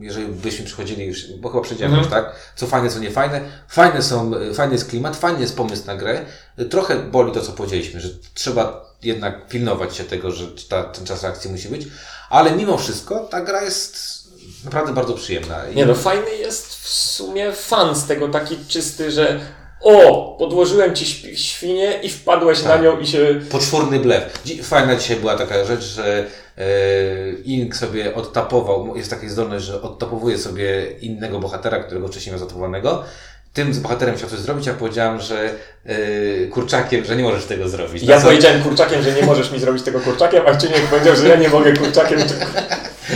jeżeli 0.00 0.26
byśmy 0.26 0.64
przychodzili 0.64 1.04
już, 1.06 1.32
bo 1.32 1.48
chyba 1.48 1.62
przejdziemy 1.62 1.94
Mhm. 1.96 2.02
już, 2.04 2.12
tak? 2.12 2.52
Co 2.56 2.66
fajne, 2.66 2.88
co 2.90 2.98
nie 2.98 3.10
fajne. 3.10 3.40
Fajne 3.68 4.02
są, 4.02 4.30
fajny 4.54 4.72
jest 4.74 4.88
klimat, 4.88 5.16
fajny 5.16 5.40
jest 5.40 5.56
pomysł 5.56 5.86
na 5.86 5.96
grę. 5.96 6.24
Trochę 6.70 6.96
boli 6.96 7.32
to, 7.32 7.40
co 7.40 7.52
powiedzieliśmy, 7.52 8.00
że 8.00 8.08
trzeba 8.34 8.90
jednak 9.02 9.48
pilnować 9.48 9.96
się 9.96 10.04
tego, 10.04 10.30
że 10.30 10.44
ta, 10.68 10.84
ten 10.84 11.06
czas 11.06 11.22
reakcji 11.22 11.50
musi 11.50 11.68
być, 11.68 11.86
ale 12.30 12.52
mimo 12.52 12.78
wszystko 12.78 13.20
ta 13.30 13.40
gra 13.40 13.62
jest 13.62 14.19
naprawdę 14.64 14.92
bardzo 14.92 15.14
przyjemna. 15.14 15.56
Nie 15.74 15.86
no, 15.86 15.94
fajny 15.94 16.36
jest 16.36 16.66
w 16.66 16.88
sumie 16.88 17.52
fan 17.52 17.96
z 17.96 18.06
tego 18.06 18.28
taki 18.28 18.56
czysty, 18.68 19.10
że 19.10 19.40
o, 19.80 20.36
podłożyłem 20.38 20.94
ci 20.94 21.36
świnię 21.36 21.92
i 22.02 22.08
wpadłeś 22.08 22.62
na 22.62 22.68
Tak. 22.70 22.82
nią 22.82 23.00
i 23.00 23.06
się... 23.06 23.40
Poczwórny 23.50 24.00
blef. 24.00 24.42
Fajna 24.62 24.96
dzisiaj 24.96 25.16
była 25.16 25.36
taka 25.38 25.64
rzecz, 25.64 25.84
że 25.84 26.26
e, 26.58 26.64
Ink 27.44 27.76
sobie 27.76 28.14
odtapował, 28.14 28.96
jest 28.96 29.10
taka 29.10 29.28
zdolność, 29.28 29.64
że 29.64 29.82
odtapowuje 29.82 30.38
sobie 30.38 30.86
innego 31.00 31.38
bohatera, 31.38 31.78
którego 31.78 32.08
wcześniej 32.08 32.32
miał 32.32 32.40
zatapowanego. 32.40 33.04
Tym 33.52 33.74
z 33.74 33.78
bohaterem 33.78 34.16
chciał 34.16 34.28
coś 34.30 34.38
zrobić, 34.38 34.68
a 34.68 34.74
powiedziałem, 34.74 35.20
że 35.20 35.50
e, 35.84 35.96
kurczakiem, 36.46 37.04
że 37.04 37.16
nie 37.16 37.22
możesz 37.22 37.44
tego 37.44 37.68
zrobić. 37.68 38.02
Ja 38.02 38.20
co- 38.20 38.26
powiedziałem 38.26 38.62
kurczakiem, 38.62 39.02
że 39.02 39.12
nie 39.12 39.22
możesz 39.26 39.50
mi 39.52 39.58
zrobić 39.60 39.82
tego 39.82 40.00
kurczakiem, 40.00 40.42
a 40.46 40.56
Ciuniek 40.56 40.82
powiedział, 40.82 41.16
że 41.16 41.28
ja 41.28 41.36
nie 41.36 41.48
mogę 41.48 41.72
kurczakiem. 41.76 42.18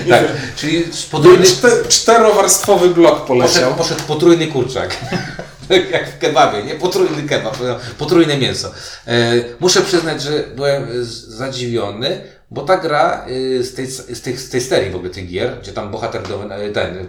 Tak, 0.08 0.24
czyli 0.56 0.84
podwójny, 1.10 1.44
Czte, 1.46 1.68
czterowarstwowy 1.88 2.88
blok 2.88 3.26
poleciał. 3.26 3.48
poszedł, 3.62 3.74
poszedł 3.76 4.00
potrójny 4.08 4.46
kurczak. 4.46 4.96
Jak 5.92 6.10
w 6.10 6.18
kebabie, 6.18 6.62
nie? 6.62 6.74
Potrójny 6.74 7.22
kebab, 7.28 7.56
potrójne 7.98 8.36
mięso. 8.38 8.70
E, 9.06 9.32
muszę 9.60 9.80
przyznać, 9.80 10.22
że 10.22 10.30
byłem 10.56 11.04
z- 11.04 11.26
zadziwiony, 11.28 12.20
bo 12.50 12.62
ta 12.62 12.76
gra 12.76 13.26
e, 13.60 13.62
z 13.62 13.74
tej, 13.74 13.86
z, 13.86 14.22
tej, 14.22 14.36
z 14.36 14.50
tej 14.50 14.60
serii 14.60 14.90
w 14.90 14.96
ogóle 14.96 15.10
tych 15.10 15.28
gier, 15.28 15.58
gdzie 15.62 15.72
tam 15.72 15.90
bohater 15.90 16.22
do, 16.28 16.54
e, 16.54 16.70
ten 16.70 17.06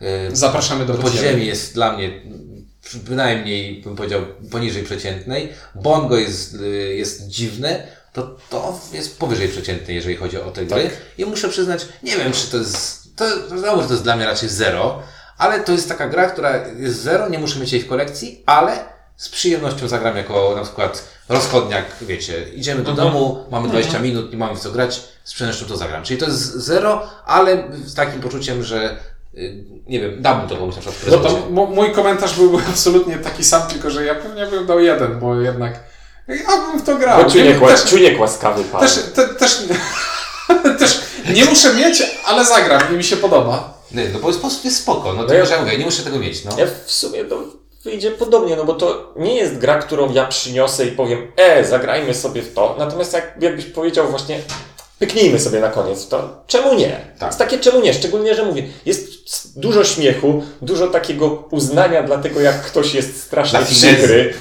e, 0.00 0.36
Zapraszamy 0.36 0.84
do 0.86 0.92
do 0.94 1.02
podziemi. 1.02 1.18
podziemi 1.26 1.46
jest 1.46 1.74
dla 1.74 1.92
mnie 1.96 2.10
bynajmniej, 2.96 3.82
bym 3.82 3.96
powiedział, 3.96 4.22
poniżej 4.50 4.82
przeciętnej. 4.82 5.52
Bongo 5.74 6.16
jest, 6.16 6.54
y, 6.54 6.94
jest 6.96 7.28
dziwne, 7.28 7.86
to 8.12 8.36
to 8.50 8.80
jest 8.92 9.18
powyżej 9.18 9.48
przeciętnej, 9.48 9.96
jeżeli 9.96 10.16
chodzi 10.16 10.38
o 10.38 10.50
te 10.50 10.66
gry. 10.66 10.82
Tak. 10.82 10.92
I 11.18 11.24
muszę 11.24 11.48
przyznać, 11.48 11.86
nie 12.02 12.16
wiem, 12.16 12.32
czy 12.32 12.50
to 12.50 12.56
jest, 12.56 13.16
to, 13.16 13.48
znowu, 13.58 13.82
że 13.82 13.88
to 13.88 13.92
jest 13.92 14.04
dla 14.04 14.16
mnie 14.16 14.26
raczej 14.26 14.48
zero, 14.48 15.02
ale 15.38 15.60
to 15.60 15.72
jest 15.72 15.88
taka 15.88 16.08
gra, 16.08 16.30
która 16.30 16.66
jest 16.66 17.02
zero, 17.02 17.28
nie 17.28 17.38
muszę 17.38 17.58
mieć 17.58 17.72
jej 17.72 17.82
w 17.82 17.88
kolekcji, 17.88 18.42
ale 18.46 18.84
z 19.16 19.28
przyjemnością 19.28 19.88
zagram 19.88 20.16
jako 20.16 20.52
na 20.56 20.62
przykład 20.62 21.08
rozchodniak, 21.28 21.84
wiecie, 22.02 22.48
idziemy 22.54 22.82
do 22.82 22.92
domu, 22.92 23.44
mamy 23.50 23.68
20 23.68 23.98
minut, 23.98 24.32
nie 24.32 24.38
mamy 24.38 24.56
w 24.56 24.60
co 24.60 24.70
grać, 24.70 25.02
z 25.24 25.34
przyjemnością 25.34 25.66
to 25.66 25.76
zagram. 25.76 26.04
Czyli 26.04 26.20
to 26.20 26.26
jest 26.26 26.54
zero, 26.54 27.10
ale 27.26 27.62
z 27.84 27.94
takim 27.94 28.20
poczuciem, 28.20 28.62
że 28.62 28.98
nie 29.86 30.00
wiem, 30.00 30.22
dałbym 30.22 30.48
to 30.48 30.56
komuś 30.56 30.76
na 30.76 30.80
przykład 30.80 31.22
No 31.22 31.28
to 31.30 31.50
mój 31.66 31.92
komentarz 31.92 32.34
byłby 32.34 32.58
absolutnie 32.70 33.16
taki 33.18 33.44
sam, 33.44 33.62
tylko 33.62 33.90
że 33.90 34.04
ja 34.04 34.14
pewnie 34.14 34.46
bym 34.46 34.66
dał 34.66 34.80
jeden, 34.80 35.18
bo 35.20 35.34
jednak 35.34 35.80
ja 36.28 36.56
bym 36.66 36.80
w 36.80 36.84
to 36.86 36.96
grał. 36.96 37.24
Bo 37.24 37.64
łas, 37.66 37.84
też, 37.84 38.18
łaskawy 38.18 38.64
pan. 38.64 38.80
też, 38.80 38.98
te, 39.14 39.28
też, 39.28 39.58
też 40.78 41.00
nie 41.34 41.44
muszę 41.44 41.74
mieć, 41.74 42.02
ale 42.24 42.44
zagram 42.44 42.82
i 42.94 42.96
mi 42.96 43.04
się 43.04 43.16
podoba. 43.16 43.78
Nie, 43.92 44.08
no 44.08 44.18
bo 44.18 44.28
jest, 44.28 44.42
po- 44.42 44.48
jest 44.64 44.76
spoko, 44.76 45.12
no 45.12 45.24
to 45.24 45.34
ja- 45.34 45.44
ja, 45.44 45.50
ja 45.50 45.62
mówię, 45.62 45.78
nie 45.78 45.84
muszę 45.84 46.02
tego 46.02 46.18
mieć, 46.18 46.44
no. 46.44 46.50
Ja 46.58 46.66
w 46.86 46.90
sumie 46.90 47.24
to 47.24 47.42
wyjdzie 47.84 48.10
podobnie, 48.10 48.56
no 48.56 48.64
bo 48.64 48.74
to 48.74 49.12
nie 49.16 49.34
jest 49.34 49.58
gra, 49.58 49.78
którą 49.78 50.12
ja 50.12 50.26
przyniosę 50.26 50.86
i 50.86 50.92
powiem, 50.92 51.32
e, 51.36 51.64
zagrajmy 51.64 52.14
sobie 52.14 52.42
w 52.42 52.54
to. 52.54 52.76
Natomiast 52.78 53.12
jak, 53.12 53.34
jakbyś 53.40 53.64
powiedział 53.64 54.08
właśnie, 54.08 54.40
pyknijmy 54.98 55.40
sobie 55.40 55.60
na 55.60 55.68
koniec 55.68 56.08
to, 56.08 56.42
czemu 56.46 56.74
nie? 56.74 57.00
Tak. 57.18 57.28
Jest 57.28 57.38
takie 57.38 57.58
czemu 57.58 57.80
nie, 57.80 57.94
szczególnie, 57.94 58.34
że 58.34 58.44
mówię, 58.44 58.68
jest 58.86 59.60
dużo 59.60 59.84
śmiechu, 59.84 60.42
dużo 60.62 60.86
takiego 60.86 61.48
uznania 61.50 62.02
dla 62.02 62.18
tego, 62.18 62.40
jak 62.40 62.62
ktoś 62.62 62.94
jest 62.94 63.22
strasznie 63.22 63.60
przykry. 63.60 64.34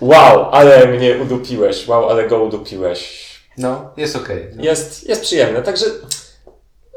Wow, 0.00 0.48
ale 0.50 0.86
mnie 0.86 1.18
udupiłeś, 1.22 1.88
wow, 1.88 2.10
ale 2.10 2.28
go 2.28 2.42
udupiłeś. 2.42 3.32
No, 3.58 3.90
jest 3.96 4.16
okej. 4.16 4.48
no. 4.54 4.64
Jest, 4.64 5.08
jest 5.08 5.22
przyjemne, 5.22 5.62
także 5.62 5.86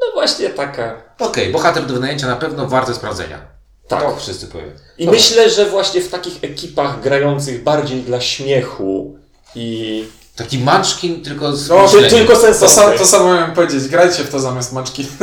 No 0.00 0.12
właśnie 0.14 0.50
taka. 0.50 1.02
Okej, 1.18 1.52
bohater 1.52 1.86
do 1.86 1.94
wynajęcia 1.94 2.26
na 2.26 2.36
pewno 2.36 2.66
warte 2.66 2.94
sprawdzenia. 2.94 3.56
Tak. 3.88 4.02
To 4.02 4.16
wszyscy 4.16 4.46
powiem. 4.46 4.72
I 4.98 5.04
Dobra. 5.04 5.20
myślę, 5.20 5.50
że 5.50 5.66
właśnie 5.66 6.00
w 6.00 6.08
takich 6.08 6.44
ekipach 6.44 7.00
grających 7.00 7.62
bardziej 7.62 8.02
dla 8.02 8.20
śmiechu 8.20 9.18
i 9.54 10.04
Taki 10.36 10.58
munchkin, 10.58 11.22
tylko 11.22 11.56
z 11.56 11.68
No, 11.68 11.82
myśleniem. 11.82 12.10
tylko 12.10 12.34
To, 12.36 12.68
sam, 12.68 12.98
to 12.98 13.06
samo 13.06 13.34
miałem 13.34 13.52
powiedzieć, 13.52 13.88
grajcie 13.88 14.24
w 14.24 14.30
to 14.30 14.40
zamiast 14.40 14.72
maczki. 14.72 15.06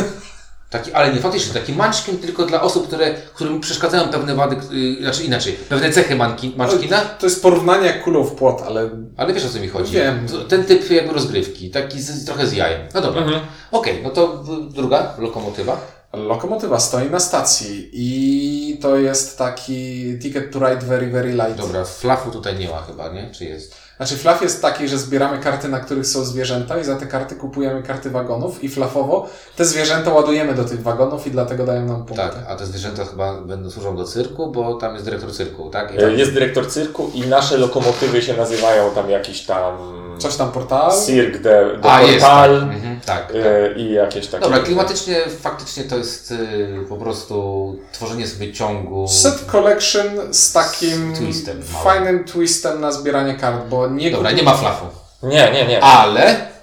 Taki, 0.70 0.94
ale 0.94 1.14
nie 1.14 1.20
faktycznie, 1.20 1.54
taki 1.54 1.74
munchkin 1.74 2.18
tylko 2.18 2.46
dla 2.46 2.62
osób, 2.62 2.88
które, 2.88 3.14
którym 3.14 3.60
przeszkadzają 3.62 4.10
pewne 4.10 4.36
wady, 4.36 4.56
yy, 4.72 5.02
znaczy 5.02 5.24
inaczej, 5.24 5.54
pewne 5.54 5.92
cechy 5.92 6.16
manki, 6.16 6.54
munchkina, 6.58 7.02
To 7.02 7.26
jest 7.26 7.42
porównanie 7.42 7.88
jak 7.88 8.04
kulą 8.04 8.24
w 8.24 8.36
płot, 8.36 8.62
ale 8.66 8.90
ale 9.18 9.34
wiesz 9.34 9.46
o 9.46 9.50
co 9.50 9.60
mi 9.60 9.68
chodzi. 9.68 9.94
Wiem. 9.94 10.28
Ten 10.48 10.64
typ 10.66 10.92
jakby 10.92 11.14
rozgrywki, 11.14 11.70
taki 11.72 12.02
z, 12.02 12.26
trochę 12.26 12.48
z 12.48 12.54
jajem. 12.54 12.82
No 12.94 13.02
dobra. 13.02 13.22
Mhm. 13.22 13.42
Okej, 13.72 14.00
no 14.04 14.10
to 14.10 14.44
druga 14.70 15.14
lokomotywa. 15.18 15.78
lokomotywa 16.14 16.80
stoi 16.80 17.10
na 17.10 17.20
stacji 17.20 17.90
i 17.94 18.78
to 18.82 18.98
jest 18.98 19.38
taki 19.38 20.04
ticket 20.20 20.52
to 20.52 20.60
ride 20.60 20.86
very, 20.86 21.08
very 21.08 21.32
light. 21.32 21.56
Dobra, 21.58 21.86
flafu 21.86 22.32
tutaj 22.32 22.56
nie 22.60 22.70
ma 22.70 22.82
chyba, 22.82 23.10
nie? 23.10 23.32
Czy 23.32 23.46
jest? 23.46 23.83
Znaczy 23.98 24.18
flaw 24.18 24.42
jest 24.42 24.62
taki, 24.62 24.88
że 24.88 24.98
zbieramy 24.98 25.40
karty, 25.40 25.68
na 25.70 25.80
których 25.80 26.08
są 26.08 26.26
zwierzęta 26.26 26.80
i 26.80 26.84
za 26.84 26.96
te 26.96 27.06
karty 27.06 27.36
kupujemy 27.36 27.84
karty 27.84 28.10
wagonów 28.10 28.64
i 28.64 28.70
flafowo 28.70 29.30
te 29.56 29.66
zwierzęta 29.66 30.14
ładujemy 30.14 30.54
do 30.54 30.64
tych 30.66 30.82
wagonów 30.82 31.28
i 31.28 31.32
dlatego 31.32 31.66
dają 31.66 31.86
nam 31.86 31.96
punkty. 32.06 32.16
Tak, 32.16 32.36
a 32.50 32.56
te 32.56 32.66
zwierzęta 32.66 33.06
chyba 33.06 33.42
będą 33.42 33.70
służą 33.70 33.96
do 33.96 34.04
cyrku, 34.04 34.52
bo 34.52 34.74
tam 34.74 34.94
jest 34.94 35.06
dyrektor 35.06 35.34
cyrku, 35.34 35.70
tak? 35.70 35.94
I 35.94 35.98
E, 35.98 36.02
tam- 36.02 36.12
Jest 36.12 36.34
dyrektor 36.34 36.68
cyrku 36.72 37.12
i 37.14 37.22
nasze 37.22 37.58
lokomotywy 37.58 38.22
się 38.22 38.38
nazywają 38.38 38.92
tam 38.92 39.10
jakiś 39.10 39.46
tam 39.46 39.74
Coś 40.18 40.36
tam 40.36 40.52
portal. 40.52 40.92
Cirque 41.06 41.40
de, 41.42 41.78
de 41.82 41.92
A, 41.92 42.02
jest, 42.02 42.14
Portal 42.26 42.60
tak. 42.62 42.70
Mhm, 42.76 43.00
tak, 43.06 43.28
tak. 43.28 43.36
e, 43.36 43.74
i 43.80 43.94
jakieś 43.94 44.28
takie. 44.28 44.44
Dobra, 44.44 44.60
klimatycznie 44.60 45.22
faktycznie 45.42 45.84
to 45.84 45.98
jest 45.98 46.32
y, 46.32 46.68
po 46.90 46.96
prostu 46.98 47.76
tworzenie 47.92 48.28
sobie 48.28 48.54
ciągu. 48.54 49.08
Set 49.08 49.46
collection 49.52 50.06
z 50.34 50.52
takim 50.54 51.16
Z 51.16 51.20
twistem 51.20 51.64
fajnym 51.84 52.26
twistem 52.26 52.82
na 52.82 52.92
zbieranie 52.92 53.36
kart, 53.36 53.68
bo 53.70 53.88
nie 53.88 54.12
Dobra, 54.12 54.32
nie 54.32 54.44
ma 54.44 54.54
flafu. 54.58 54.86
Nie, 55.24 55.52
nie, 55.52 55.68
nie. 55.68 55.84
Ale 55.84 56.54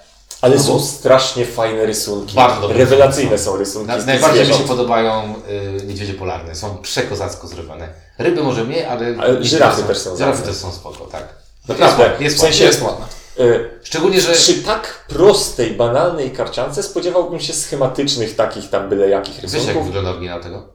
Ale 0.41 0.55
no 0.55 0.63
są 0.63 0.73
bo- 0.73 0.79
strasznie 0.79 1.45
fajne 1.45 1.85
rysunki. 1.85 2.35
Bardzo 2.35 2.61
dobre. 2.61 2.77
Rewelacyjne 2.77 3.37
są 3.37 3.57
rysunki. 3.57 3.87
na, 3.87 3.97
najbardziej 3.97 4.47
mi 4.47 4.53
się 4.53 4.63
podobają 4.63 5.33
y, 5.81 5.85
niedźwiedzie 5.85 6.13
polarne. 6.13 6.55
Są 6.55 6.77
przekozacko 6.77 7.47
zrobione. 7.47 7.87
Ryby 8.17 8.43
może 8.43 8.63
mniej, 8.63 8.85
ale... 8.85 9.15
Ale 9.19 9.43
żyrafy 9.43 9.83
też 9.83 9.97
są 9.97 10.15
Żyrafy 10.17 10.31
ładne. 10.37 10.47
też 10.53 10.61
są 10.61 10.71
spoko, 10.71 11.05
tak. 11.05 11.23
Naprawdę, 11.67 12.03
Jest, 12.03 12.21
jest 12.21 12.37
w 12.37 12.39
sensie- 12.39 12.63
Jest 12.63 12.81
ładna. 12.81 13.05
E, 13.41 13.69
Szczególnie, 13.83 14.21
że... 14.21 14.33
Przy 14.33 14.53
tak 14.63 15.05
prostej, 15.07 15.71
banalnej 15.71 16.31
karciance 16.31 16.83
spodziewałbym 16.83 17.39
się 17.39 17.53
schematycznych 17.53 18.35
takich 18.35 18.69
tam 18.69 18.89
byle 18.89 19.09
jakich 19.09 19.33
Wiesz 19.35 19.43
jak 19.43 19.53
rysunków. 19.53 19.85
wygląda 19.85 20.09
oryginał 20.09 20.41
tego? 20.43 20.69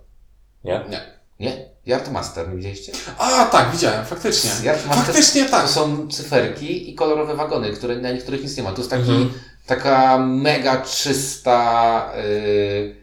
Nie? 0.64 0.85
Nie. 0.88 1.00
Nie? 1.40 1.76
Yardmaster, 1.87 2.49
nie 2.49 2.56
widzieliście? 2.56 2.92
A, 3.18 3.44
tak, 3.44 3.70
widziałem, 3.73 4.06
faktycznie. 4.06 4.50
Yardmaster 4.62 5.04
Faktycznie 5.06 5.44
tak. 5.44 5.62
To 5.62 5.68
są 5.68 6.08
cyferki 6.08 6.90
i 6.90 6.94
kolorowe 6.94 7.37
wagony, 7.37 7.73
które, 7.73 7.96
na 7.96 8.11
niektórych 8.12 8.42
nic 8.42 8.56
nie 8.56 8.62
ma. 8.62 8.73
To 8.73 8.78
jest 8.78 8.90
taki, 8.90 9.11
Mhm. 9.11 9.30
taka 9.66 10.18
mega 10.18 10.76
czysta... 10.82 12.12
Yy, 12.16 12.96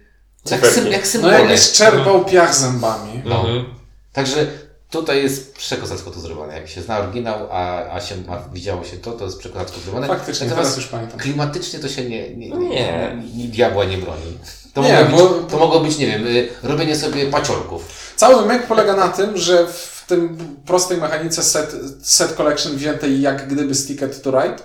jak, 0.52 0.68
sym, 0.68 0.88
jak 0.92 1.02
No 1.02 1.08
symbole. 1.08 1.40
jakbyś 1.40 1.72
czerpał 1.72 2.26
piach 2.26 2.56
zębami. 2.56 3.22
No. 3.26 3.40
Mhm. 3.40 3.66
Także 4.14 4.48
tutaj 4.94 5.24
jest 5.24 5.56
przekozacko 5.56 6.12
to 6.12 6.20
zrobione. 6.20 6.54
Jak 6.54 6.68
się 6.68 6.82
zna 6.82 7.00
oryginał, 7.00 7.48
a, 7.52 7.90
a, 7.96 8.02
się, 8.02 8.16
a 8.30 8.54
widziało 8.54 8.84
się 8.84 8.98
to, 8.98 9.12
to 9.12 9.26
jest 9.26 9.40
przekozacko 9.40 9.80
zrobione. 9.80 10.08
Faktycznie, 10.08 10.48
Natomiast 10.48 10.70
teraz 10.72 10.84
już 10.84 10.92
pamiętam. 10.92 11.20
klimatycznie 11.20 11.80
to 11.80 11.88
się 11.88 12.10
nie, 12.10 12.30
nie, 12.36 12.50
nie, 12.50 12.70
Nie. 12.70 13.18
nie, 13.36 13.48
diabła 13.48 13.86
nie 13.86 13.98
broni. 13.98 14.38
To, 14.74 14.82
Nie, 14.82 15.04
mogło 15.12 15.30
bo- 15.30 15.36
być, 15.40 15.52
to 15.52 15.58
mogło 15.58 15.80
być, 15.80 15.98
nie 15.98 16.08
wiem, 16.08 16.28
y, 16.28 16.48
robienie 16.64 16.96
sobie 16.96 17.26
paciorków. 17.26 18.14
Cały 18.16 18.46
mek 18.46 18.68
polega 18.68 18.96
na 18.96 19.08
tym, 19.10 19.38
że 19.38 19.68
w 19.68 20.06
tym 20.08 20.38
prostej 20.66 20.98
mechanice 20.98 21.44
set, 21.44 21.76
set 22.02 22.34
collection 22.34 22.76
wziętej 22.76 23.22
jak 23.22 23.48
gdyby 23.48 23.76
z 23.76 23.88
Ticket 23.88 24.22
to 24.22 24.32
Ride 24.32 24.56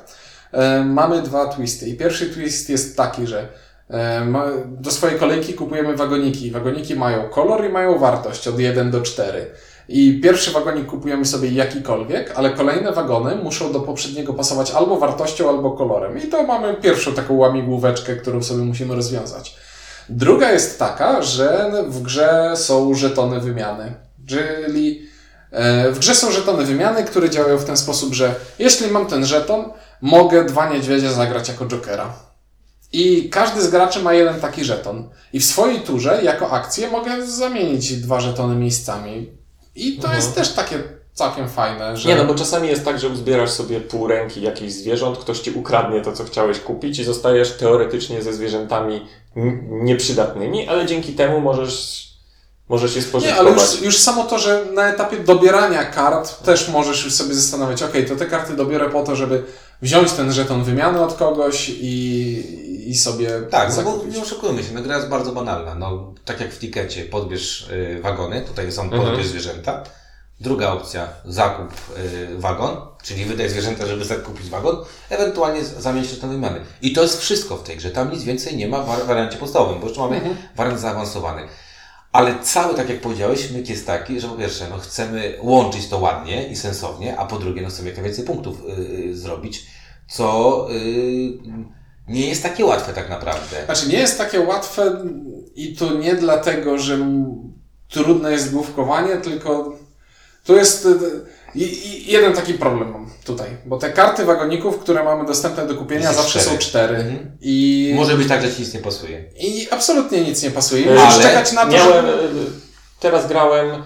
e, 0.52 0.84
mamy 0.84 1.22
dwa 1.22 1.46
twisty. 1.46 1.88
I 1.88 1.94
pierwszy 1.96 2.26
twist 2.30 2.68
jest 2.70 2.96
taki, 2.96 3.26
że 3.26 3.48
e, 3.90 4.26
do 4.66 4.90
swojej 4.90 5.18
kolejki 5.18 5.54
kupujemy 5.54 5.96
wagoniki. 5.96 6.50
Wagoniki 6.50 6.94
mają 6.96 7.28
kolor 7.28 7.64
i 7.64 7.68
mają 7.68 7.98
wartość 7.98 8.48
od 8.48 8.60
1 8.60 8.90
do 8.90 9.00
4. 9.02 9.46
I 9.88 10.20
pierwszy 10.20 10.50
wagonik 10.50 10.86
kupujemy 10.86 11.24
sobie 11.24 11.48
jakikolwiek, 11.48 12.32
ale 12.36 12.50
kolejne 12.50 12.92
wagony 12.92 13.36
muszą 13.36 13.72
do 13.72 13.80
poprzedniego 13.80 14.34
pasować 14.34 14.70
albo 14.70 14.96
wartością, 14.98 15.48
albo 15.48 15.70
kolorem. 15.70 16.18
I 16.18 16.28
to 16.28 16.42
mamy 16.42 16.74
pierwszą 16.74 17.12
taką 17.12 17.34
łamigłóweczkę, 17.34 18.16
którą 18.16 18.42
sobie 18.42 18.64
musimy 18.64 18.94
rozwiązać. 18.94 19.56
Druga 20.08 20.52
jest 20.52 20.78
taka, 20.78 21.22
że 21.22 21.70
w 21.88 22.02
grze 22.02 22.52
są 22.56 22.94
żetony 22.94 23.40
wymiany. 23.40 23.94
Czyli 24.26 25.02
e, 25.50 25.90
w 25.92 25.98
grze 25.98 26.14
są 26.14 26.30
żetony 26.30 26.64
wymiany, 26.64 27.04
które 27.04 27.30
działają 27.30 27.58
w 27.58 27.64
ten 27.64 27.76
sposób, 27.76 28.14
że 28.14 28.34
jeśli 28.58 28.90
mam 28.90 29.06
ten 29.06 29.26
żeton, 29.26 29.64
mogę 30.00 30.44
dwa 30.44 30.72
niedźwiedzie 30.72 31.10
zagrać 31.10 31.48
jako 31.48 31.66
jokera. 31.66 32.12
I 32.92 33.30
każdy 33.30 33.62
z 33.62 33.70
graczy 33.70 34.02
ma 34.02 34.14
jeden 34.14 34.40
taki 34.40 34.64
żeton. 34.64 35.10
I 35.32 35.40
w 35.40 35.44
swojej 35.44 35.80
turze, 35.80 36.20
jako 36.22 36.50
akcję, 36.50 36.90
mogę 36.90 37.26
zamienić 37.26 37.96
dwa 37.96 38.20
żetony 38.20 38.54
miejscami. 38.54 39.37
I 39.86 39.98
to 39.98 40.14
jest 40.14 40.34
też 40.34 40.52
takie 40.52 40.82
całkiem 41.14 41.48
fajne, 41.48 41.96
że. 41.96 42.08
Nie, 42.08 42.16
no 42.16 42.24
bo 42.24 42.34
czasami 42.34 42.68
jest 42.68 42.84
tak, 42.84 42.98
że 43.00 43.08
uzbierasz 43.08 43.50
sobie 43.50 43.80
pół 43.80 44.06
ręki 44.06 44.42
jakichś 44.42 44.72
zwierząt, 44.72 45.18
ktoś 45.18 45.40
ci 45.40 45.50
ukradnie 45.50 46.00
to, 46.00 46.12
co 46.12 46.24
chciałeś 46.24 46.60
kupić 46.60 46.98
i 46.98 47.04
zostajesz 47.04 47.52
teoretycznie 47.52 48.22
ze 48.22 48.32
zwierzętami 48.32 49.06
nieprzydatnymi, 49.70 50.68
ale 50.68 50.86
dzięki 50.86 51.12
temu 51.12 51.40
możesz, 51.40 52.08
możesz 52.68 52.96
je 52.96 53.02
Nie, 53.02 53.06
spożytkować. 53.08 53.40
ale 53.40 53.50
już, 53.50 53.82
już 53.82 53.98
samo 53.98 54.24
to, 54.24 54.38
że 54.38 54.64
na 54.74 54.88
etapie 54.88 55.16
dobierania 55.16 55.84
kart 55.84 56.42
też 56.42 56.68
możesz 56.68 57.04
już 57.04 57.14
sobie 57.14 57.34
zastanawiać, 57.34 57.82
ok, 57.82 57.92
to 58.08 58.16
te 58.16 58.26
karty 58.26 58.56
dobiorę 58.56 58.90
po 58.90 59.02
to, 59.02 59.16
żeby 59.16 59.44
wziąć 59.82 60.12
ten 60.12 60.32
żeton 60.32 60.64
wymiany 60.64 61.00
od 61.00 61.14
kogoś 61.14 61.68
i, 61.68 62.90
i 62.90 62.96
sobie 62.96 63.28
Tak, 63.50 63.76
no 63.76 63.82
bo 63.82 64.04
nie 64.04 64.22
oszukujmy 64.22 64.62
się, 64.64 64.74
no 64.74 64.82
gra 64.82 64.96
jest 64.96 65.08
bardzo 65.08 65.32
banalna. 65.32 65.74
No, 65.74 66.14
tak 66.24 66.40
jak 66.40 66.52
w 66.52 66.58
tikecie, 66.58 67.04
podbierz 67.04 67.68
y, 67.70 68.00
wagony, 68.02 68.40
tutaj 68.42 68.72
są 68.72 68.82
Mhm. 68.82 69.02
podbierz 69.02 69.26
zwierzęta. 69.26 69.82
Druga 70.40 70.72
opcja, 70.72 71.08
zakup 71.24 71.72
y, 71.98 72.38
wagon, 72.38 72.76
czyli 73.02 73.24
wydaj 73.24 73.50
zwierzęta, 73.50 73.86
żeby 73.86 74.04
zakupić 74.04 74.48
wagon, 74.50 74.76
ewentualnie 75.10 75.64
z- 75.64 75.78
zamień 75.78 76.04
się 76.04 76.22
na 76.22 76.28
wymiany. 76.28 76.60
I 76.82 76.92
to 76.92 77.02
jest 77.02 77.20
wszystko 77.20 77.56
w 77.56 77.62
tej 77.62 77.76
grze, 77.76 77.90
tam 77.90 78.12
nic 78.12 78.22
więcej 78.22 78.56
nie 78.56 78.68
ma 78.68 78.82
w 78.82 78.86
war- 78.86 79.06
wariancie 79.06 79.36
podstawowym, 79.38 79.80
bo 79.80 79.86
jeszcze 79.86 80.00
mamy 80.00 80.20
wariant 80.56 80.80
zaawansowany. 80.80 81.42
Ale 82.12 82.38
cały, 82.42 82.74
tak 82.74 82.88
jak 82.88 83.00
powiedziałeś, 83.00 83.50
myk 83.50 83.68
jest 83.68 83.86
taki, 83.86 84.20
że 84.20 84.28
po 84.28 84.34
pierwsze, 84.34 84.66
no 84.70 84.78
chcemy 84.78 85.38
łączyć 85.42 85.88
to 85.88 85.98
ładnie 85.98 86.48
i 86.48 86.56
sensownie, 86.56 87.18
a 87.18 87.26
po 87.26 87.38
drugie, 87.38 87.62
no 87.62 87.68
chcemy 87.68 87.88
jak 87.88 87.96
najwięcej 87.96 88.24
punktów 88.24 88.62
y, 88.64 88.82
y, 89.10 89.16
zrobić, 89.16 89.66
co 90.08 90.66
y, 90.70 91.38
nie 92.08 92.28
jest 92.28 92.42
takie 92.42 92.64
łatwe 92.64 92.92
tak 92.92 93.10
naprawdę. 93.10 93.64
Znaczy 93.64 93.88
nie 93.88 93.98
jest 93.98 94.18
takie 94.18 94.40
łatwe 94.40 95.04
i 95.54 95.76
to 95.76 95.94
nie 95.94 96.14
dlatego, 96.14 96.78
że 96.78 96.98
trudne 97.88 98.32
jest 98.32 98.52
główkowanie, 98.52 99.16
tylko 99.16 99.76
tu 100.44 100.56
jest 100.56 100.86
y, 100.86 100.98
i, 101.64 101.88
i 102.08 102.12
jeden 102.12 102.32
taki 102.32 102.54
problem 102.54 102.92
mam 102.92 103.10
tutaj, 103.24 103.48
bo 103.66 103.76
te 103.78 103.90
karty 103.92 104.24
wagoników, 104.24 104.78
które 104.78 105.04
mamy 105.04 105.26
dostępne 105.26 105.66
do 105.66 105.74
kupienia 105.74 106.12
zawsze 106.12 106.38
cztery. 106.40 106.56
są 106.56 106.58
cztery 106.62 106.96
Mhm. 106.96 107.36
i, 107.40 107.92
Może 107.96 108.14
być 108.16 108.28
tak, 108.28 108.42
że 108.42 108.52
ci 108.54 108.62
nic 108.62 108.74
nie 108.74 108.80
pasuje. 108.80 109.24
i 109.40 109.68
absolutnie 109.70 110.20
nic 110.20 110.42
nie 110.42 110.50
pasuje. 110.50 110.90
Ale 110.90 111.04
musisz 111.04 111.22
czekać 111.22 111.52
na 111.52 111.66
to, 111.66 111.72
Miałem, 111.72 112.06
że... 112.06 112.12
e, 112.12 112.26
teraz 113.00 113.28
grałem, 113.28 113.82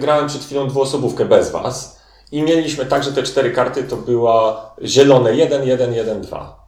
grałem 0.00 0.26
przed 0.28 0.44
chwilą 0.44 0.68
dwuosobówkę 0.68 1.24
bez 1.24 1.50
was 1.50 1.96
i 2.32 2.42
mieliśmy 2.42 2.86
tak, 2.86 3.04
że 3.04 3.12
te 3.12 3.22
cztery 3.22 3.50
karty 3.52 3.84
to 3.84 3.96
była 3.96 4.70
zielone 4.84 5.34
1, 5.36 5.66
1, 5.66 5.94
1, 5.94 6.20
2. 6.20 6.65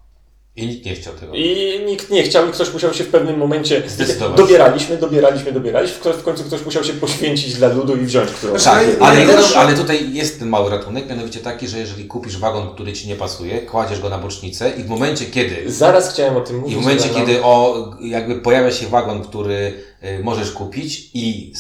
I 0.59 0.67
nikt 0.67 0.85
nie 0.85 0.95
chciał 0.95 1.15
tego. 1.15 1.33
I 1.35 1.81
nikt 1.87 2.11
nie 2.11 2.23
chciał 2.23 2.49
i 2.49 2.53
ktoś 2.53 2.73
musiał 2.73 2.95
się 2.95 3.05
w 3.05 3.09
pewnym 3.09 3.39
momencie... 3.39 3.83
Zdecydować. 3.89 4.37
Dobieraliśmy, 4.37 4.97
dobieraliśmy, 4.97 5.53
dobieraliśmy. 5.53 5.97
W 5.97 6.01
ko- 6.01 6.13
W 6.13 6.23
końcu 6.23 6.45
ktoś 6.45 6.65
musiał 6.65 6.85
się 6.85 6.93
poświęcić 6.93 7.55
dla 7.55 7.69
ludu 7.69 7.97
i 7.97 8.01
wziąć 8.01 8.31
którąś. 8.31 8.63
Znaczy, 8.63 8.87
Tak, 8.87 8.99
i- 8.99 9.03
ale, 9.03 9.25
i 9.25 9.55
ale 9.57 9.75
tutaj 9.75 10.13
jest 10.15 10.39
ten 10.39 10.49
mały 10.49 10.71
ratunek, 10.71 11.09
mianowicie 11.09 11.41
taki, 11.41 11.69
że 11.69 11.79
jeżeli 11.79 12.05
kupisz 12.05 12.39
wagon, 12.39 12.75
który 12.75 12.93
ci 12.93 13.09
nie 13.09 13.17
pasuje, 13.17 13.61
kładziesz 13.61 14.01
go 14.01 14.09
na 14.09 14.19
bocznicę 14.19 14.71
i 14.79 14.83
w 14.83 14.89
momencie, 14.89 15.27
kiedy 15.27 15.73
Zaraz 15.73 16.13
chciałem 16.15 16.37
o 16.37 16.41
tym 16.41 16.57
i 16.57 16.61
mówić. 16.61 16.77
w 16.77 16.81
momencie, 16.81 17.09
kiedy 17.09 17.43
o, 17.43 17.85
jakby 18.01 18.35
pojawia 18.35 18.71
się 18.73 18.87
wagon, 18.87 19.23
który 19.25 19.73
y, 20.05 20.21
możesz 20.25 20.51
kupić 20.51 21.11
i 21.15 21.53